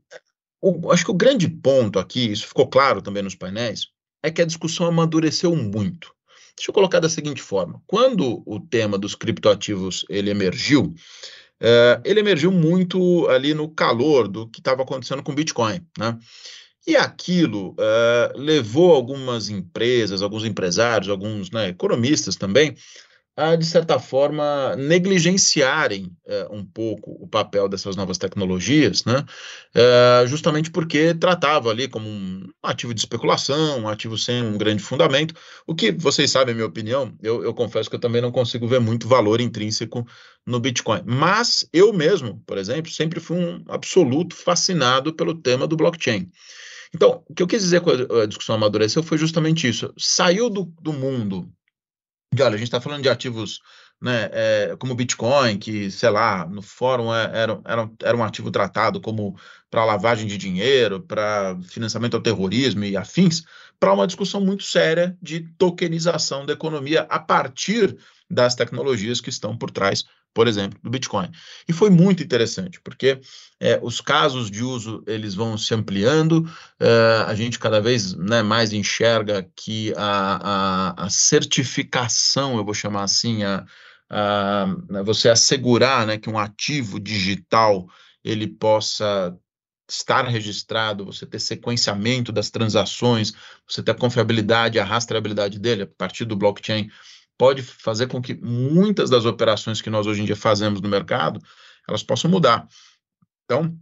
[0.59, 3.89] o, acho que o grande ponto aqui, isso ficou claro também nos painéis,
[4.23, 6.11] é que a discussão amadureceu muito.
[6.57, 10.95] Deixa eu colocar da seguinte forma: quando o tema dos criptoativos ele emergiu,
[11.61, 16.17] uh, ele emergiu muito ali no calor do que estava acontecendo com o Bitcoin, né?
[16.87, 22.75] E aquilo uh, levou algumas empresas, alguns empresários, alguns né, economistas também,
[23.37, 29.25] a, de certa forma, negligenciarem é, um pouco o papel dessas novas tecnologias, né?
[29.73, 34.81] É, justamente porque tratava ali como um ativo de especulação, um ativo sem um grande
[34.81, 35.35] fundamento,
[35.67, 38.67] o que vocês sabem, a minha opinião, eu, eu confesso que eu também não consigo
[38.67, 40.07] ver muito valor intrínseco
[40.45, 41.01] no Bitcoin.
[41.05, 46.31] Mas eu mesmo, por exemplo, sempre fui um absoluto fascinado pelo tema do blockchain.
[46.95, 49.93] Então, o que eu quis dizer com a discussão amadureceu foi justamente isso.
[49.97, 51.51] Saiu do, do mundo
[52.33, 53.59] de, olha, a gente está falando de ativos
[54.01, 58.49] né, é, como Bitcoin, que, sei lá, no fórum é, era, era, era um ativo
[58.49, 59.37] tratado como
[59.69, 63.43] para lavagem de dinheiro, para financiamento ao terrorismo e afins,
[63.77, 67.97] para uma discussão muito séria de tokenização da economia a partir
[68.29, 70.05] das tecnologias que estão por trás
[70.35, 71.31] por exemplo, do Bitcoin.
[71.65, 73.21] E foi muito interessante, porque
[73.57, 76.45] é, os casos de uso eles vão se ampliando,
[76.77, 82.73] é, a gente cada vez né, mais enxerga que a, a, a, certificação, eu vou
[82.73, 83.65] chamar assim, a,
[84.09, 87.87] a, né, você assegurar né, que um ativo digital
[88.21, 89.33] ele possa
[89.89, 93.31] estar registrado, você ter sequenciamento das transações,
[93.65, 96.89] você ter a confiabilidade, a rastreabilidade dele a partir do blockchain,
[97.37, 101.39] pode fazer com que muitas das operações que nós hoje em dia fazemos no mercado,
[101.87, 102.67] elas possam mudar.
[103.43, 103.77] Então,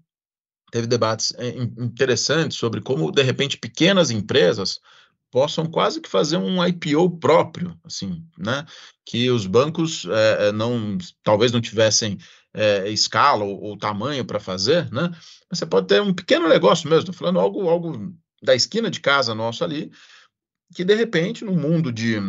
[0.71, 4.79] teve debates eh, interessantes sobre como, de repente, pequenas empresas
[5.33, 8.65] possam quase que fazer um IPO próprio, assim, né?
[9.03, 12.19] Que os bancos é, não, talvez não tivessem
[12.53, 15.09] é, escala ou, ou tamanho para fazer, né?
[15.49, 18.99] Mas você pode ter um pequeno negócio mesmo, estou falando algo, algo da esquina de
[18.99, 19.91] casa nosso ali,
[20.75, 22.19] que de repente, no mundo de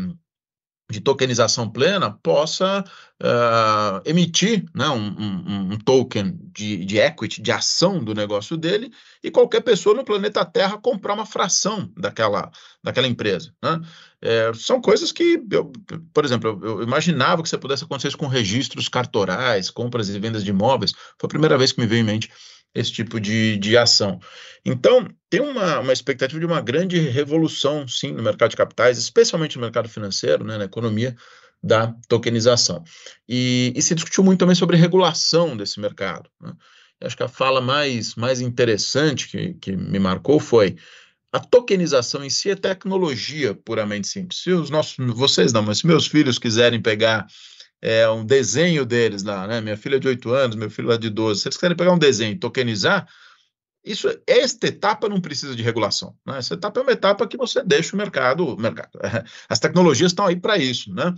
[0.91, 2.85] de tokenização plena possa
[3.23, 8.93] uh, emitir né, um, um, um, token de, de equity, de ação do negócio dele,
[9.23, 12.51] e qualquer pessoa no planeta Terra comprar uma fração daquela,
[12.83, 13.53] daquela empresa.
[13.63, 13.81] Né?
[14.21, 15.73] É, são coisas que, eu,
[16.13, 20.19] por exemplo, eu, eu, imaginava que você pudesse acontecer isso com registros cartorais, compras e
[20.19, 20.93] vendas de imóveis.
[21.19, 22.31] Foi a primeira vez que me veio em mente
[22.75, 24.19] esse tipo de, de ação.
[24.65, 29.57] Então, tem uma, uma expectativa de uma grande revolução, sim, no mercado de capitais, especialmente
[29.57, 31.15] no mercado financeiro, né, na economia
[31.63, 32.83] da tokenização.
[33.29, 36.29] E, e se discutiu muito também sobre regulação desse mercado.
[36.41, 36.53] Né?
[37.01, 40.77] Acho que a fala mais, mais interessante que, que me marcou foi
[41.33, 44.41] a tokenização em si é tecnologia puramente simples.
[44.41, 47.27] Se os nossos, vocês não, mas se meus filhos quiserem pegar
[47.85, 49.61] é, um desenho deles lá, né?
[49.61, 51.43] Minha filha é de 8 anos, meu filho é de 12.
[51.43, 53.07] Se eles quiserem pegar um desenho e tokenizar,
[53.85, 56.17] isso, esta etapa não precisa de regulação.
[56.27, 56.39] Né?
[56.39, 58.55] Essa etapa é uma etapa que você deixa o mercado.
[58.55, 58.89] O mercado
[59.47, 60.95] as tecnologias estão aí para isso.
[60.95, 61.15] Né?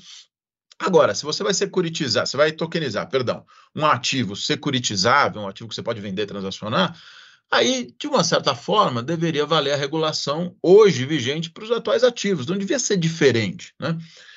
[0.77, 5.75] Agora, se você vai securitizar, você vai tokenizar, perdão, um ativo securitizável, um ativo que
[5.77, 7.01] você pode vender, transacionar,
[7.49, 12.45] aí, de uma certa forma, deveria valer a regulação hoje vigente para os atuais ativos.
[12.49, 13.73] Não devia ser diferente.
[13.79, 13.97] Né?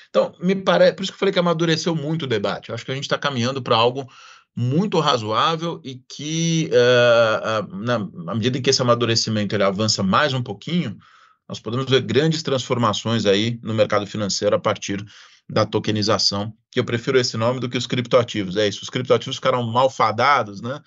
[0.10, 2.70] Então, me parece, por isso que eu falei que amadureceu muito o debate.
[2.70, 4.08] Eu acho que a gente está caminhando para algo
[4.56, 7.96] muito razoável e que, uh, uh, na,
[8.32, 10.98] à medida em que esse amadurecimento ele avança mais um pouquinho,
[11.48, 15.04] nós podemos ver grandes transformações aí no mercado financeiro a partir
[15.50, 18.56] da tokenização, que eu prefiro esse nome do que os criptoativos.
[18.56, 20.80] É isso, os criptoativos ficaram malfadados, né?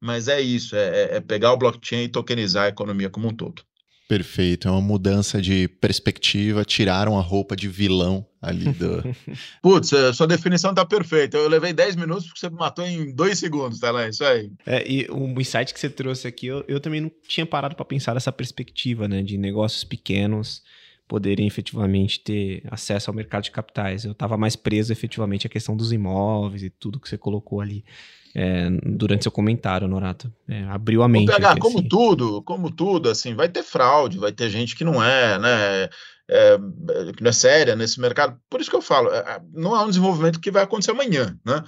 [0.00, 3.34] Mas é isso, é, é, é pegar o blockchain e tokenizar a economia como um
[3.34, 3.62] todo.
[4.08, 9.02] Perfeito, é uma mudança de perspectiva, tiraram a roupa de vilão ali do.
[9.60, 11.36] Putz, é, sua definição tá perfeita.
[11.36, 14.08] Eu levei 10 minutos porque você me matou em 2 segundos, tá lá?
[14.08, 14.48] Isso aí.
[14.64, 17.84] É, e o insight que você trouxe aqui, eu, eu também não tinha parado para
[17.84, 19.22] pensar nessa perspectiva, né?
[19.22, 20.62] De negócios pequenos
[21.08, 24.04] poderem efetivamente ter acesso ao mercado de capitais.
[24.04, 27.84] Eu estava mais preso efetivamente à questão dos imóveis e tudo que você colocou ali
[28.38, 30.30] é, durante seu comentário, Norato.
[30.46, 31.32] É, abriu a mente.
[31.32, 31.88] Aqui, como assim.
[31.88, 35.88] tudo, como tudo, assim, vai ter fraude, vai ter gente que não é, né?
[36.28, 36.58] É,
[37.16, 38.38] que não é séria nesse mercado.
[38.50, 41.34] Por isso que eu falo, é, é, não é um desenvolvimento que vai acontecer amanhã,
[41.46, 41.64] né?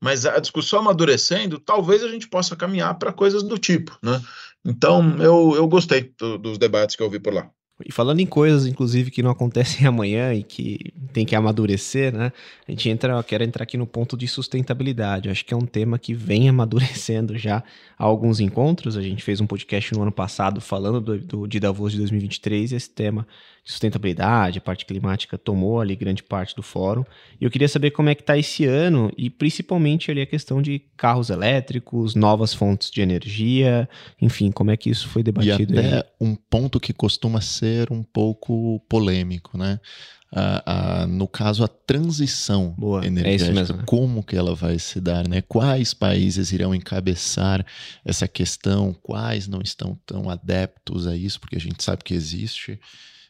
[0.00, 4.18] Mas a discussão amadurecendo, talvez a gente possa caminhar para coisas do tipo, né?
[4.64, 7.50] Então, eu, eu gostei do, dos debates que eu vi por lá.
[7.84, 12.32] E falando em coisas, inclusive, que não acontecem amanhã e que tem que amadurecer, né?
[12.66, 15.28] A gente entra, eu quero entrar aqui no ponto de sustentabilidade.
[15.28, 17.62] Eu acho que é um tema que vem amadurecendo já
[17.98, 18.96] há alguns encontros.
[18.96, 22.72] A gente fez um podcast no ano passado falando do, do de Davos de 2023
[22.72, 23.26] e esse tema
[23.66, 27.04] sustentabilidade, a parte climática tomou ali grande parte do fórum.
[27.40, 30.62] E eu queria saber como é que está esse ano e principalmente ali a questão
[30.62, 33.88] de carros elétricos, novas fontes de energia,
[34.22, 35.74] enfim, como é que isso foi debatido.
[35.74, 36.04] E até aí?
[36.20, 39.80] um ponto que costuma ser um pouco polêmico, né?
[40.32, 43.82] Uh, uh, no caso, a transição Boa, é energética, é mesmo, né?
[43.86, 45.40] como que ela vai se dar, né?
[45.40, 47.64] Quais países irão encabeçar
[48.04, 52.78] essa questão, quais não estão tão adeptos a isso, porque a gente sabe que existe.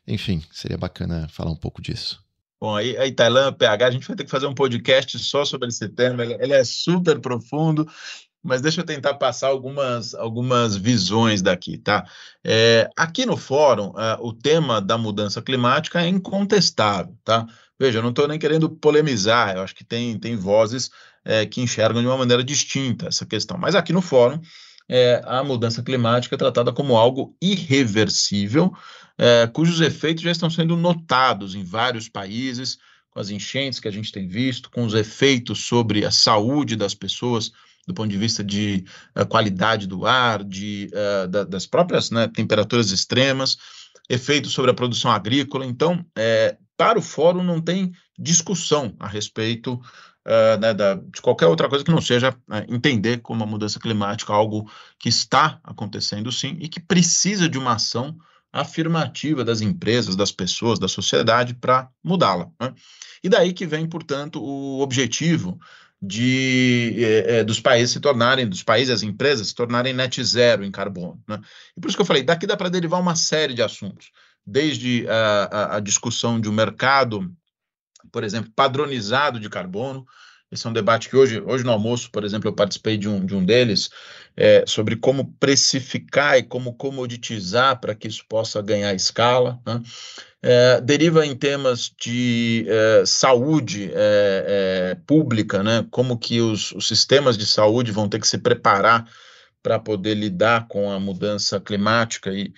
[0.08, 2.24] Enfim, seria bacana falar um pouco disso.
[2.58, 5.68] Bom, aí, aí Tailã, PH, a gente vai ter que fazer um podcast só sobre
[5.68, 7.86] esse tema, ele, ele é super profundo,
[8.46, 12.06] mas deixa eu tentar passar algumas, algumas visões daqui, tá?
[12.44, 17.46] É, aqui no fórum, é, o tema da mudança climática é incontestável, tá?
[17.78, 20.90] Veja, eu não estou nem querendo polemizar, eu acho que tem, tem vozes
[21.24, 24.40] é, que enxergam de uma maneira distinta essa questão, mas aqui no fórum,
[24.88, 28.72] é, a mudança climática é tratada como algo irreversível,
[29.18, 32.78] é, cujos efeitos já estão sendo notados em vários países,
[33.10, 36.94] com as enchentes que a gente tem visto, com os efeitos sobre a saúde das
[36.94, 37.50] pessoas,
[37.86, 38.84] do ponto de vista de
[39.16, 43.56] uh, qualidade do ar, de, uh, da, das próprias né, temperaturas extremas,
[44.08, 45.64] efeitos sobre a produção agrícola.
[45.64, 51.46] Então, é, para o fórum não tem discussão a respeito uh, né, da, de qualquer
[51.46, 52.36] outra coisa que não seja
[52.68, 57.58] entender como a mudança climática é algo que está acontecendo sim e que precisa de
[57.58, 58.16] uma ação
[58.52, 62.48] afirmativa das empresas, das pessoas, da sociedade para mudá-la.
[62.60, 62.74] Né?
[63.22, 65.58] E daí que vem, portanto, o objetivo
[66.00, 70.70] de é, dos países se tornarem, dos países as empresas se tornarem net zero em
[70.70, 71.22] carbono.
[71.26, 71.40] Né?
[71.76, 74.10] E por isso que eu falei, daqui dá para derivar uma série de assuntos,
[74.46, 77.32] desde a, a, a discussão de um mercado,
[78.12, 80.06] por exemplo, padronizado de carbono,
[80.50, 83.24] esse é um debate que hoje, hoje no almoço, por exemplo, eu participei de um,
[83.24, 83.90] de um deles,
[84.36, 89.60] é, sobre como precificar e como comoditizar para que isso possa ganhar escala.
[89.66, 89.82] Né?
[90.42, 95.86] É, deriva em temas de é, saúde é, é, pública, né?
[95.90, 99.10] como que os, os sistemas de saúde vão ter que se preparar
[99.62, 102.52] para poder lidar com a mudança climática e,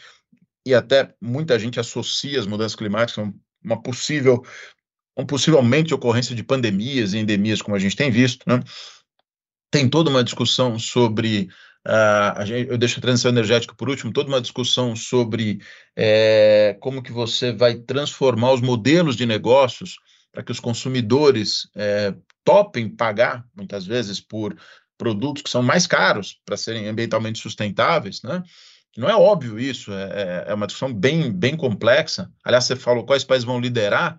[0.67, 3.33] e até muita gente associa as mudanças climáticas a
[3.65, 4.43] uma possível
[5.19, 8.63] um possivelmente ocorrência de pandemias e endemias, como a gente tem visto, né?
[9.71, 11.49] Tem toda uma discussão sobre
[11.87, 15.59] Uh, gente, eu deixo a transição energética por último, toda uma discussão sobre
[15.97, 19.97] é, como que você vai transformar os modelos de negócios
[20.31, 24.55] para que os consumidores é, topem pagar, muitas vezes, por
[24.99, 28.43] produtos que são mais caros para serem ambientalmente sustentáveis, né?
[28.97, 32.31] Não é óbvio isso, é, é, é uma discussão bem, bem complexa.
[32.45, 34.19] Aliás, você falou quais países vão liderar,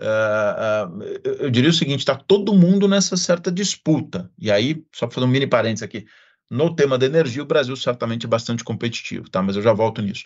[0.00, 1.02] Uh,
[1.40, 4.30] eu diria o seguinte: está todo mundo nessa certa disputa.
[4.38, 6.06] E aí, só para fazer um mini parênteses aqui,
[6.50, 9.42] no tema da energia, o Brasil certamente é bastante competitivo, tá?
[9.42, 10.24] Mas eu já volto nisso.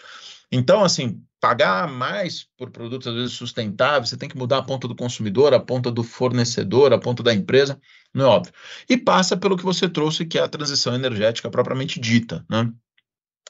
[0.50, 4.86] Então, assim, pagar mais por produtos às vezes sustentáveis, você tem que mudar a ponta
[4.86, 7.78] do consumidor, a ponta do fornecedor, a ponta da empresa,
[8.14, 8.54] não é óbvio.
[8.88, 12.72] E passa pelo que você trouxe, que é a transição energética propriamente dita, né?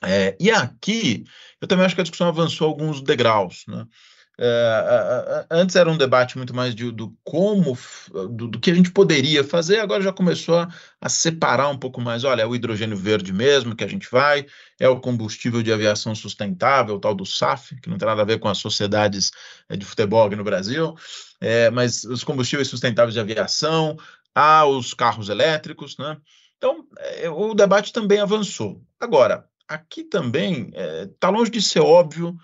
[0.03, 1.25] É, e aqui,
[1.61, 3.87] eu também acho que a discussão avançou alguns degraus, né?
[4.37, 7.79] É, antes era um debate muito mais de, do como,
[8.13, 10.69] do, do, que a gente poderia fazer, agora já começou a,
[11.01, 12.25] a, separar um pouco mais.
[12.25, 14.45] Olha, é o hidrogênio verde mesmo que a gente vai,
[14.79, 18.25] é o combustível de aviação sustentável, o tal do SAF, que não tem nada a
[18.25, 19.31] ver com as sociedades
[19.69, 20.97] é, de futebol aqui no Brasil,
[21.41, 23.97] é, mas os combustíveis sustentáveis de aviação,
[24.35, 26.17] há os carros elétricos, né?
[26.57, 28.83] Então, é, o debate também avançou.
[28.99, 30.73] Agora, aqui também
[31.13, 32.37] está longe de ser óbvio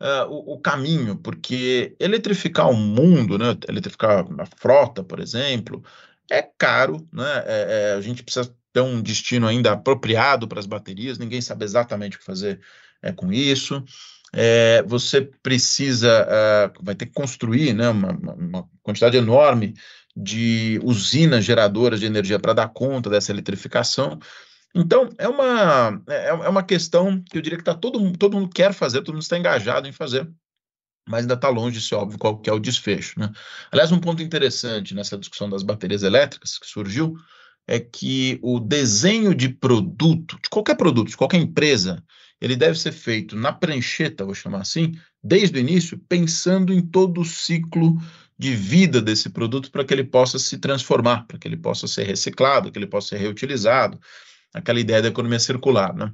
[0.00, 5.82] uh, o, o, caminho, porque eletrificar o mundo, né, eletrificar a frota, por exemplo,
[6.30, 10.66] é caro, né, é, é, a gente precisa ter um destino ainda apropriado para as
[10.66, 12.60] baterias, ninguém sabe exatamente o que fazer
[13.02, 13.82] é, com isso.
[14.32, 19.74] É, você precisa, uh, vai ter que construir né, uma, uma quantidade enorme
[20.16, 24.18] de usinas geradoras de energia para dar conta dessa eletrificação.
[24.78, 28.50] Então, é uma, é, é uma questão que eu diria que tá todo, todo mundo
[28.54, 30.30] quer fazer, todo mundo está engajado em fazer,
[31.08, 33.18] mas ainda está longe de ser óbvio qual que é o desfecho.
[33.18, 33.32] Né?
[33.72, 37.16] Aliás, um ponto interessante nessa discussão das baterias elétricas que surgiu
[37.66, 42.04] é que o desenho de produto, de qualquer produto, de qualquer empresa,
[42.38, 44.92] ele deve ser feito na prancheta, vou chamar assim,
[45.24, 47.96] desde o início, pensando em todo o ciclo
[48.38, 52.04] de vida desse produto para que ele possa se transformar, para que ele possa ser
[52.04, 53.98] reciclado, que ele possa ser reutilizado,
[54.56, 56.12] aquela ideia da economia circular, né?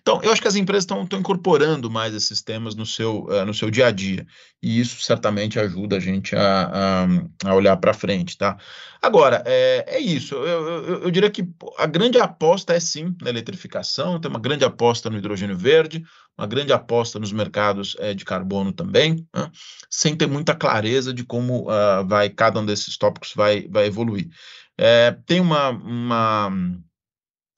[0.00, 3.54] Então, eu acho que as empresas estão incorporando mais esses temas no seu, uh, no
[3.54, 4.26] seu dia a dia,
[4.60, 7.04] e isso certamente ajuda a gente a,
[7.44, 8.56] a, a olhar para frente, tá?
[9.00, 11.46] Agora, é, é isso, eu, eu, eu, diria que
[11.78, 16.02] a grande aposta é sim na eletrificação, tem uma grande aposta no hidrogênio verde,
[16.36, 19.50] uma grande aposta nos mercados é, de carbono também, né?
[19.88, 24.28] sem ter muita clareza de como uh, vai cada um desses tópicos vai, vai evoluir.
[24.76, 26.50] É, tem uma, uma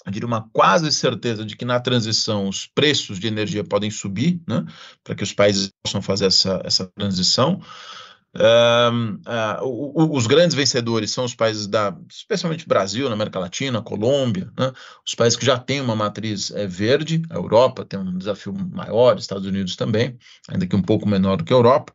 [0.05, 4.41] eu diria uma quase certeza de que na transição os preços de energia podem subir,
[4.47, 4.65] né,
[5.03, 7.61] para que os países possam fazer essa, essa transição.
[8.37, 9.21] Um,
[9.63, 14.73] uh, os grandes vencedores são os países da, especialmente Brasil, na América Latina, Colômbia, né,
[15.07, 19.17] os países que já têm uma matriz é, verde, a Europa tem um desafio maior,
[19.17, 21.95] Estados Unidos também, ainda que um pouco menor do que a Europa.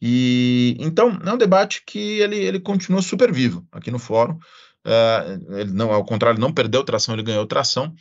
[0.00, 4.38] E então é um debate que ele, ele continua super vivo aqui no fórum.
[4.84, 7.94] Uh, ele não, ao contrário, não perdeu tração, ele ganhou tração.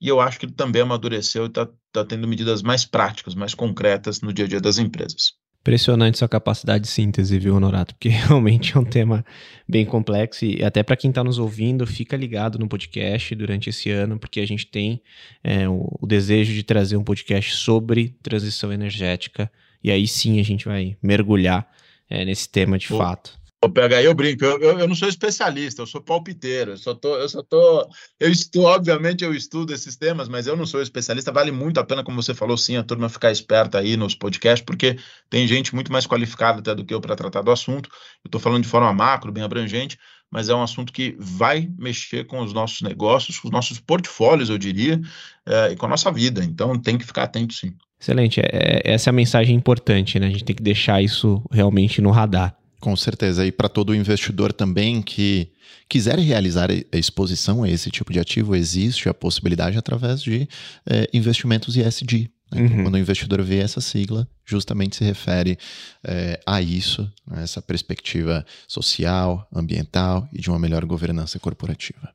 [0.00, 3.54] E eu acho que ele também amadureceu e está tá tendo medidas mais práticas, mais
[3.54, 5.34] concretas no dia a dia das empresas.
[5.60, 7.94] Impressionante sua capacidade de síntese, viu, Honorato?
[7.94, 9.24] Porque realmente é um tema
[9.68, 13.90] bem complexo e até para quem está nos ouvindo, fica ligado no podcast durante esse
[13.90, 15.02] ano, porque a gente tem
[15.44, 19.52] é, o, o, desejo de trazer um podcast sobre transição energética
[19.84, 21.68] e aí sim a gente vai mergulhar
[22.08, 23.38] é, nesse tema de fato.
[23.62, 26.94] Ô, PH, eu brinco, eu, eu, eu, não sou especialista, eu sou palpiteiro, eu só
[26.94, 27.86] tô, eu só tô,
[28.18, 31.84] eu estou, obviamente eu estudo esses temas, mas eu não sou especialista, vale muito a
[31.84, 34.96] pena, como você falou, sim, a turma ficar esperta aí nos podcasts, porque
[35.28, 37.90] tem gente muito mais qualificada até do que eu para tratar do assunto,
[38.24, 39.98] eu estou falando de forma macro, bem abrangente,
[40.30, 44.48] mas é um assunto que vai mexer com os nossos negócios, com os nossos portfólios,
[44.48, 44.98] eu diria,
[45.44, 47.74] é, e com a nossa vida, então tem que ficar atento sim.
[48.00, 51.44] Excelente, é, é essa é a mensagem importante, né, a gente tem que deixar isso
[51.52, 52.58] realmente no radar.
[52.80, 53.46] Com certeza.
[53.46, 55.52] E para todo investidor também que
[55.88, 60.48] quiser realizar a exposição a esse tipo de ativo, existe a possibilidade através de
[60.88, 62.30] é, investimentos ESG.
[62.50, 62.62] Né?
[62.62, 62.82] Então, uhum.
[62.84, 65.58] quando o investidor vê essa sigla, justamente se refere
[66.02, 67.42] é, a isso, né?
[67.42, 72.12] essa perspectiva social, ambiental e de uma melhor governança corporativa.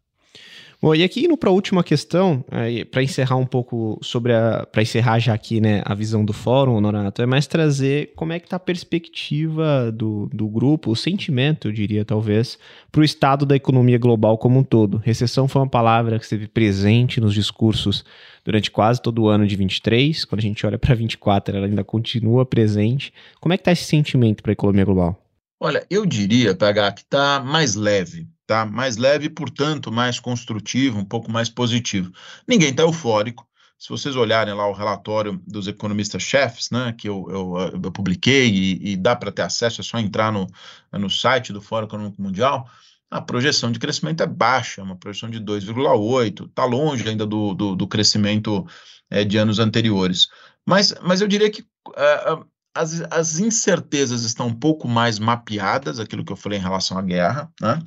[0.81, 2.43] Bom, e aqui indo para a última questão,
[2.91, 4.67] para encerrar um pouco sobre a.
[4.69, 8.39] para encerrar já aqui né, a visão do fórum, Honorato, é mais trazer como é
[8.39, 12.59] que está a perspectiva do, do grupo, o sentimento, eu diria, talvez,
[12.91, 14.97] para o estado da economia global como um todo.
[14.97, 18.03] Recessão foi uma palavra que esteve presente nos discursos
[18.43, 20.25] durante quase todo o ano de 23.
[20.25, 23.13] Quando a gente olha para 24, ela ainda continua presente.
[23.39, 25.21] Como é que está esse sentimento para a economia global?
[25.59, 28.65] Olha, eu diria, PH, que está mais leve tá?
[28.65, 32.11] Mais leve, portanto, mais construtivo, um pouco mais positivo.
[32.47, 33.47] Ninguém está eufórico.
[33.77, 38.91] Se vocês olharem lá o relatório dos economistas-chefes, né, que eu, eu, eu publiquei e,
[38.91, 40.47] e dá para ter acesso, é só entrar no,
[40.93, 42.69] no site do Fórum Econômico Mundial,
[43.11, 47.75] a projeção de crescimento é baixa, uma projeção de 2,8, está longe ainda do, do,
[47.75, 48.65] do crescimento
[49.09, 50.27] é, de anos anteriores.
[50.65, 56.25] Mas, mas eu diria que uh, as, as incertezas estão um pouco mais mapeadas, aquilo
[56.25, 57.49] que eu falei em relação à guerra.
[57.61, 57.79] Né?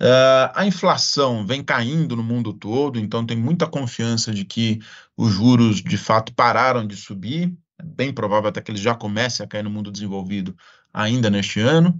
[0.00, 4.80] Uh, a inflação vem caindo no mundo todo, então tem muita confiança de que
[5.16, 7.56] os juros de fato pararam de subir.
[7.78, 10.54] É bem provável até que eles já comecem a cair no mundo desenvolvido
[10.92, 11.98] ainda neste ano.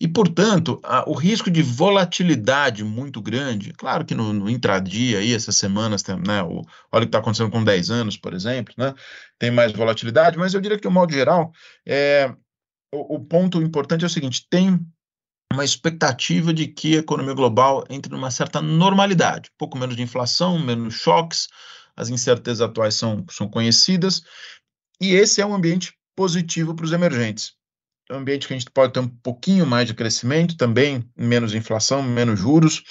[0.00, 5.34] E, portanto, a, o risco de volatilidade muito grande, claro que no, no intradia, aí,
[5.34, 8.72] essas semanas, tem, né, o, olha o que está acontecendo com 10 anos, por exemplo,
[8.78, 8.94] né,
[9.38, 11.52] tem mais volatilidade, mas eu diria que, de um modo geral,
[11.86, 12.34] é,
[12.94, 14.80] o, o ponto importante é o seguinte: tem
[15.52, 20.58] uma expectativa de que a economia global entre numa certa normalidade, pouco menos de inflação,
[20.58, 21.46] menos choques,
[21.94, 24.22] as incertezas atuais são, são conhecidas,
[24.98, 27.59] e esse é um ambiente positivo para os emergentes
[28.10, 32.02] um ambiente que a gente pode ter um pouquinho mais de crescimento, também menos inflação,
[32.02, 32.82] menos juros.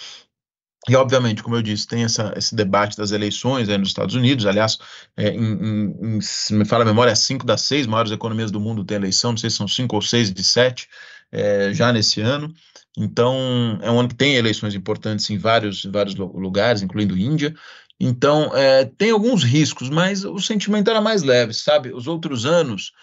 [0.88, 4.45] E, obviamente, como eu disse, tem essa, esse debate das eleições aí nos Estados Unidos.
[4.45, 4.78] Aliás,
[5.17, 8.86] é, em, em, se me fala a memória, cinco das seis maiores economias do mundo
[8.86, 10.88] têm eleição, não sei se são cinco ou seis de sete,
[11.32, 12.53] é, já nesse ano.
[12.97, 17.53] Então, é um ano que tem eleições importantes em vários, em vários lugares, incluindo Índia.
[17.99, 21.93] Então, é, tem alguns riscos, mas o sentimento era mais leve, sabe?
[21.93, 22.93] Os outros anos,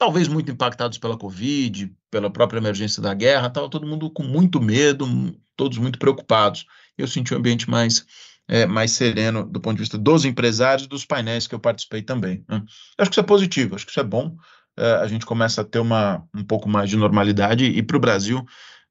[0.00, 4.58] talvez muito impactados pela Covid, pela própria emergência da guerra, estava todo mundo com muito
[4.58, 5.06] medo,
[5.54, 6.64] todos muito preocupados.
[6.96, 8.06] Eu senti um ambiente mais,
[8.48, 12.00] é, mais sereno do ponto de vista dos empresários e dos painéis que eu participei
[12.00, 12.42] também.
[12.48, 12.62] Né?
[12.96, 14.34] Acho que isso é positivo, acho que isso é bom.
[14.74, 18.00] É, a gente começa a ter uma, um pouco mais de normalidade e para o
[18.00, 18.42] Brasil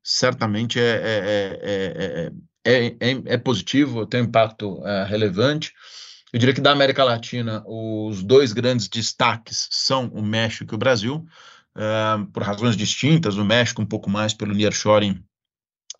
[0.03, 1.01] certamente é,
[1.63, 2.31] é,
[2.63, 5.73] é, é, é positivo, tem um impacto relevante.
[6.31, 10.79] Eu diria que da América Latina, os dois grandes destaques são o México e o
[10.79, 11.25] Brasil,
[11.75, 13.35] uh, por razões distintas.
[13.37, 15.23] O México, um pouco mais pelo nearshoring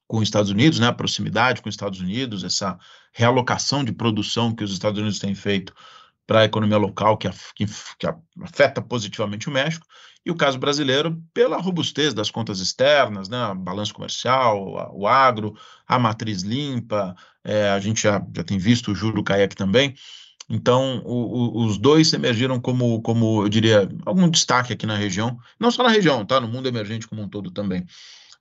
[0.07, 2.77] com os Estados Unidos, né, a proximidade com os Estados Unidos, essa
[3.13, 5.73] realocação de produção que os Estados Unidos têm feito
[6.27, 7.65] para a economia local, que, que,
[7.97, 8.07] que,
[8.43, 9.86] afeta positivamente o México,
[10.23, 15.55] e o caso brasileiro pela robustez das contas externas, né, balanço comercial, o agro,
[15.88, 17.15] a matriz limpa,
[17.49, 19.95] é, a gente já, já tem visto o juro cair aqui também,
[20.49, 25.37] então, o, o, os dois emergiram como, como, eu diria, algum destaque aqui na região,
[25.59, 26.41] não só na região, tá?
[26.41, 27.85] No mundo emergente como um todo também.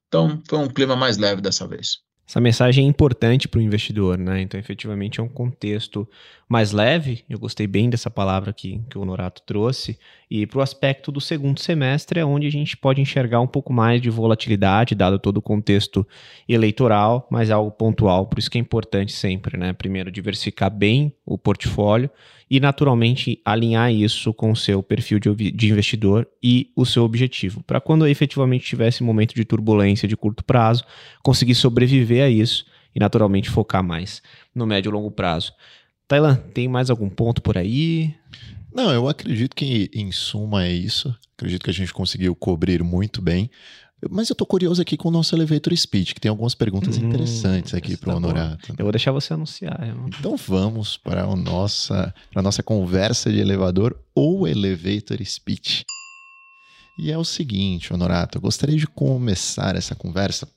[0.06, 1.98] Então, foi um clima mais leve dessa vez.
[2.28, 4.42] Essa mensagem é importante para o investidor, né?
[4.42, 6.06] Então, efetivamente, é um contexto
[6.46, 7.24] mais leve.
[7.26, 9.98] Eu gostei bem dessa palavra que, que o Norato trouxe.
[10.30, 13.72] E para o aspecto do segundo semestre, é onde a gente pode enxergar um pouco
[13.72, 16.06] mais de volatilidade, dado todo o contexto
[16.46, 18.26] eleitoral, mas algo pontual.
[18.26, 19.72] Por isso que é importante sempre, né?
[19.72, 22.10] Primeiro, diversificar bem o portfólio
[22.50, 27.62] e naturalmente alinhar isso com o seu perfil de, de investidor e o seu objetivo,
[27.62, 30.84] para quando efetivamente tivesse momento de turbulência de curto prazo,
[31.22, 32.64] conseguir sobreviver a isso
[32.94, 34.22] e naturalmente focar mais
[34.54, 35.52] no médio e longo prazo.
[36.06, 38.14] Tailan, tem mais algum ponto por aí?
[38.74, 41.14] Não, eu acredito que em suma é isso.
[41.36, 43.50] Acredito que a gente conseguiu cobrir muito bem.
[44.10, 47.06] Mas eu tô curioso aqui com o nosso elevator speech, que tem algumas perguntas hum,
[47.06, 48.74] interessantes aqui para o tá Honorato.
[48.78, 49.80] Eu vou deixar você anunciar.
[49.82, 50.08] Irmão.
[50.18, 55.84] Então vamos para a nossa, para a nossa conversa de elevador ou elevator speech.
[56.96, 60.48] E é o seguinte, Honorato, eu gostaria de começar essa conversa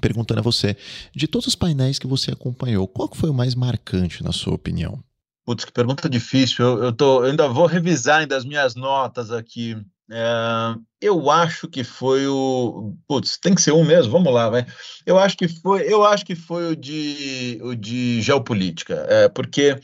[0.00, 0.76] perguntando a você,
[1.14, 5.02] de todos os painéis que você acompanhou, qual foi o mais marcante na sua opinião?
[5.44, 6.64] Putz, que pergunta difícil.
[6.64, 9.76] Eu, eu, tô, eu ainda vou revisar ainda as minhas notas aqui.
[10.10, 12.96] É, eu acho que foi o.
[13.08, 14.66] Putz, tem que ser um mesmo, vamos lá, vai.
[15.06, 19.80] Eu acho que foi, eu acho que foi o de, o de geopolítica, é, porque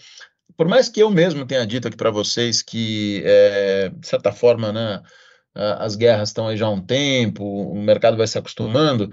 [0.57, 4.73] por mais que eu mesmo tenha dito aqui para vocês que, é, de certa forma,
[4.73, 5.03] né,
[5.79, 9.13] as guerras estão aí já há um tempo, o mercado vai se acostumando.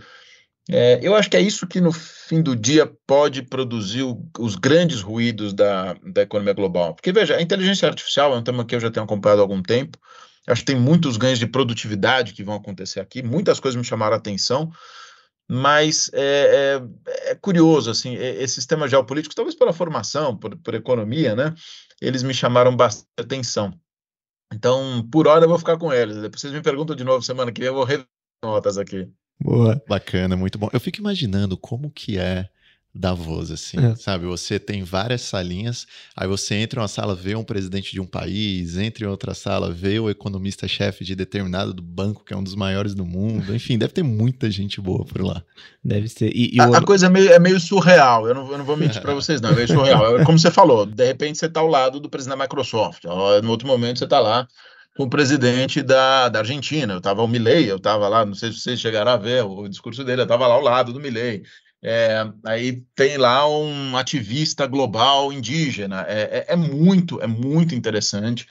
[0.69, 4.55] É, eu acho que é isso que no fim do dia pode produzir o, os
[4.55, 6.93] grandes ruídos da, da economia global.
[6.93, 9.61] Porque, veja, a inteligência artificial é um tema que eu já tenho acompanhado há algum
[9.61, 9.97] tempo.
[10.47, 14.13] Acho que tem muitos ganhos de produtividade que vão acontecer aqui, muitas coisas me chamaram
[14.13, 14.69] a atenção,
[15.49, 21.33] mas é, é, é curioso, assim, esses temas geopolíticos, talvez pela formação, por, por economia,
[21.35, 21.53] né,
[22.01, 23.73] eles me chamaram bastante atenção.
[24.53, 26.17] Então, por hora eu vou ficar com eles.
[26.17, 28.05] Depois vocês me perguntam de novo semana que vem, eu vou rever
[28.43, 29.09] notas aqui.
[29.39, 29.81] Boa.
[29.87, 30.69] Bacana, muito bom.
[30.71, 32.49] Eu fico imaginando como que é
[32.95, 33.95] Davos, assim, é.
[33.95, 34.27] sabe?
[34.27, 38.05] Você tem várias salinhas, aí você entra em uma sala, vê um presidente de um
[38.05, 42.43] país, entra em outra sala, vê o economista-chefe de determinado do banco, que é um
[42.43, 43.49] dos maiores do mundo.
[43.55, 45.43] Enfim, deve ter muita gente boa por lá.
[45.83, 46.29] Deve ser.
[46.35, 46.75] E, e a, o...
[46.75, 49.41] a, coisa é meio, é meio surreal, eu não, eu não vou mentir para vocês,
[49.41, 50.19] não, é meio surreal.
[50.19, 53.49] É como você falou, de repente você está ao lado do presidente da Microsoft, no
[53.49, 54.47] outro momento você está lá
[54.95, 56.93] com o presidente da, da Argentina.
[56.93, 59.67] Eu estava o Milley, eu estava lá, não sei se vocês chegaram a ver o,
[59.67, 61.43] discurso dele, eu estava lá ao lado do Milley.
[61.81, 66.05] É, aí tem lá um ativista global indígena.
[66.07, 68.47] É, é, é muito, é muito interessante.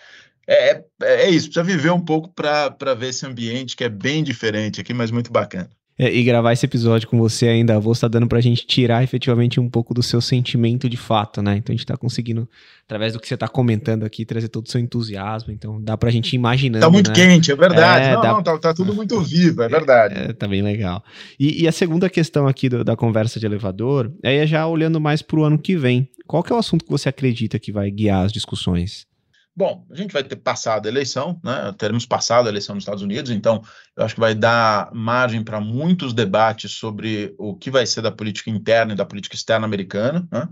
[0.47, 4.23] É, é, é isso, precisa viver um pouco para ver esse ambiente que é bem
[4.25, 5.71] diferente aqui, mas muito bacana.
[5.99, 9.61] É, e gravar esse episódio com você ainda, vou estar dando pra gente tirar efetivamente
[9.61, 11.57] um pouco do seu sentimento de fato, né?
[11.57, 12.49] Então a gente tá conseguindo,
[12.85, 15.53] através do que você tá comentando aqui, trazer todo o seu entusiasmo.
[15.53, 16.81] Então dá pra gente imaginar.
[16.81, 17.15] Tá muito né?
[17.15, 18.07] quente, é verdade.
[18.07, 18.33] É, não, dá...
[18.33, 20.15] não tá, tá, tudo muito vivo, é verdade.
[20.17, 21.05] É, tá bem legal.
[21.39, 25.21] E, e a segunda questão aqui do, da conversa de elevador é já olhando mais
[25.21, 26.09] pro ano que vem.
[26.27, 29.07] Qual que é o assunto que você acredita que vai guiar as discussões?
[29.55, 31.75] Bom, a gente vai ter passado a eleição, né?
[31.77, 33.63] Teremos passado a eleição nos Estados Unidos, então
[33.95, 38.11] eu acho que vai dar margem para muitos debates sobre o que vai ser da
[38.11, 40.49] política interna e da política externa americana, né?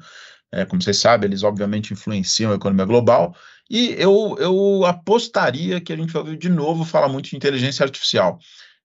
[0.53, 3.35] É, como vocês sabem, eles obviamente influenciam a economia global,
[3.71, 7.85] e eu, eu apostaria que a gente vai ver de novo falar muito de inteligência
[7.85, 8.39] artificial.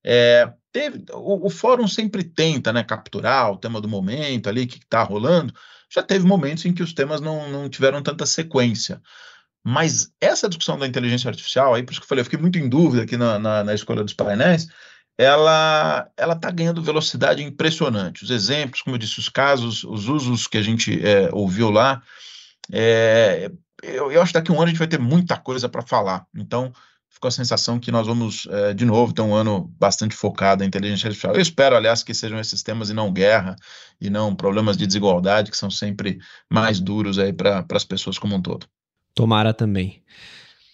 [0.04, 4.78] É, teve, o, o, fórum sempre tenta né, capturar o tema do momento ali, que
[4.78, 5.52] está rolando.
[5.92, 9.02] Já teve momentos em que os temas não, não tiveram tanta sequência.
[9.68, 12.60] Mas essa discussão da inteligência artificial, aí por isso que eu falei, eu fiquei muito
[12.60, 14.68] em dúvida aqui na, na, na escolha dos painéis,
[15.18, 18.24] ela ela está ganhando velocidade impressionante.
[18.24, 22.04] Os exemplos, como eu disse, os casos, os usos que a gente é, ouviu lá,
[22.72, 23.52] é,
[23.82, 25.82] eu, eu, acho que daqui a um ano a gente vai ter muita coisa para
[25.82, 26.28] falar.
[26.36, 26.72] Então,
[27.10, 30.68] ficou a sensação que nós vamos, é, de novo, ter um ano bastante focado em
[30.68, 31.34] inteligência artificial.
[31.34, 33.56] Eu espero, aliás, que sejam esses temas e não guerra,
[34.00, 36.20] e não problemas de desigualdade, que são sempre
[36.52, 38.68] mais duros aí para as pessoas como um todo.
[39.16, 40.04] Tomara também.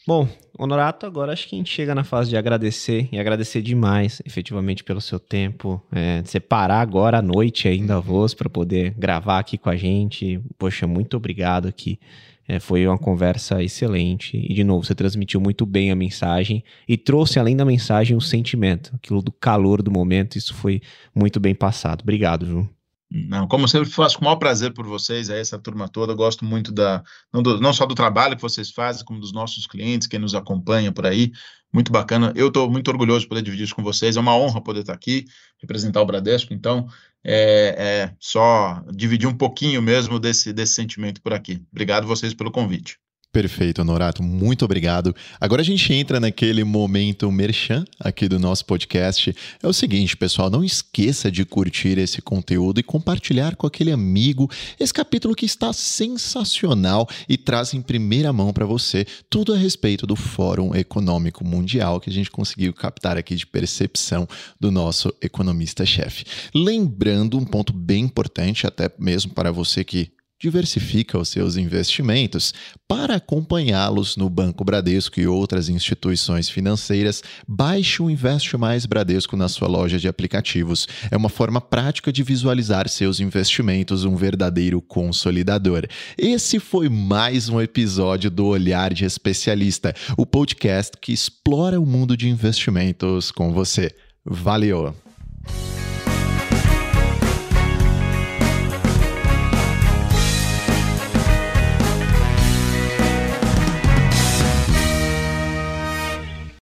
[0.08, 0.28] Bom,
[0.58, 4.84] Honorato, agora acho que a gente chega na fase de agradecer e agradecer demais, efetivamente,
[4.84, 5.82] pelo seu tempo.
[5.92, 10.42] É, separar agora à noite ainda a voz para poder gravar aqui com a gente.
[10.58, 12.00] Poxa, muito obrigado aqui.
[12.48, 14.36] É, foi uma conversa excelente.
[14.38, 18.22] E, de novo, você transmitiu muito bem a mensagem e trouxe, além da mensagem, o
[18.22, 20.36] sentimento, aquilo do calor do momento.
[20.36, 20.82] Isso foi
[21.14, 22.02] muito bem passado.
[22.02, 22.70] Obrigado, Ju.
[23.14, 26.14] Não, como sempre, faço com o maior prazer por vocês, aí, essa turma toda.
[26.14, 27.04] Eu gosto muito da,
[27.34, 30.34] não, do, não, só do trabalho que vocês fazem, como dos nossos clientes, quem nos
[30.34, 31.34] acompanha por aí.
[31.74, 32.32] Muito bacana.
[32.38, 34.16] Eu estou muito orgulhoso de poder dividir isso com vocês.
[34.16, 35.26] É uma honra poder estar aqui,
[35.60, 36.54] representar o Bradesco.
[36.54, 36.88] Então,
[37.22, 41.62] é, é só dividir um pouquinho mesmo desse, desse sentimento por aqui.
[41.70, 42.98] Obrigado vocês pelo convite.
[43.32, 45.16] Perfeito, Norato, muito obrigado.
[45.40, 49.34] Agora a gente entra naquele momento merchan aqui do nosso podcast.
[49.64, 54.52] É o seguinte, pessoal, não esqueça de curtir esse conteúdo e compartilhar com aquele amigo
[54.78, 60.06] esse capítulo que está sensacional e traz em primeira mão para você tudo a respeito
[60.06, 64.28] do Fórum Econômico Mundial que a gente conseguiu captar aqui de percepção
[64.60, 66.26] do nosso economista-chefe.
[66.54, 70.12] Lembrando um ponto bem importante, até mesmo para você que
[70.42, 72.52] diversifica os seus investimentos.
[72.88, 79.48] Para acompanhá-los no Banco Bradesco e outras instituições financeiras, baixe o Investe Mais Bradesco na
[79.48, 80.88] sua loja de aplicativos.
[81.12, 85.86] É uma forma prática de visualizar seus investimentos, um verdadeiro consolidador.
[86.18, 92.18] Esse foi mais um episódio do Olhar de Especialista, o podcast que explora o mundo
[92.18, 93.92] de investimentos com você.
[94.26, 94.96] Valeu!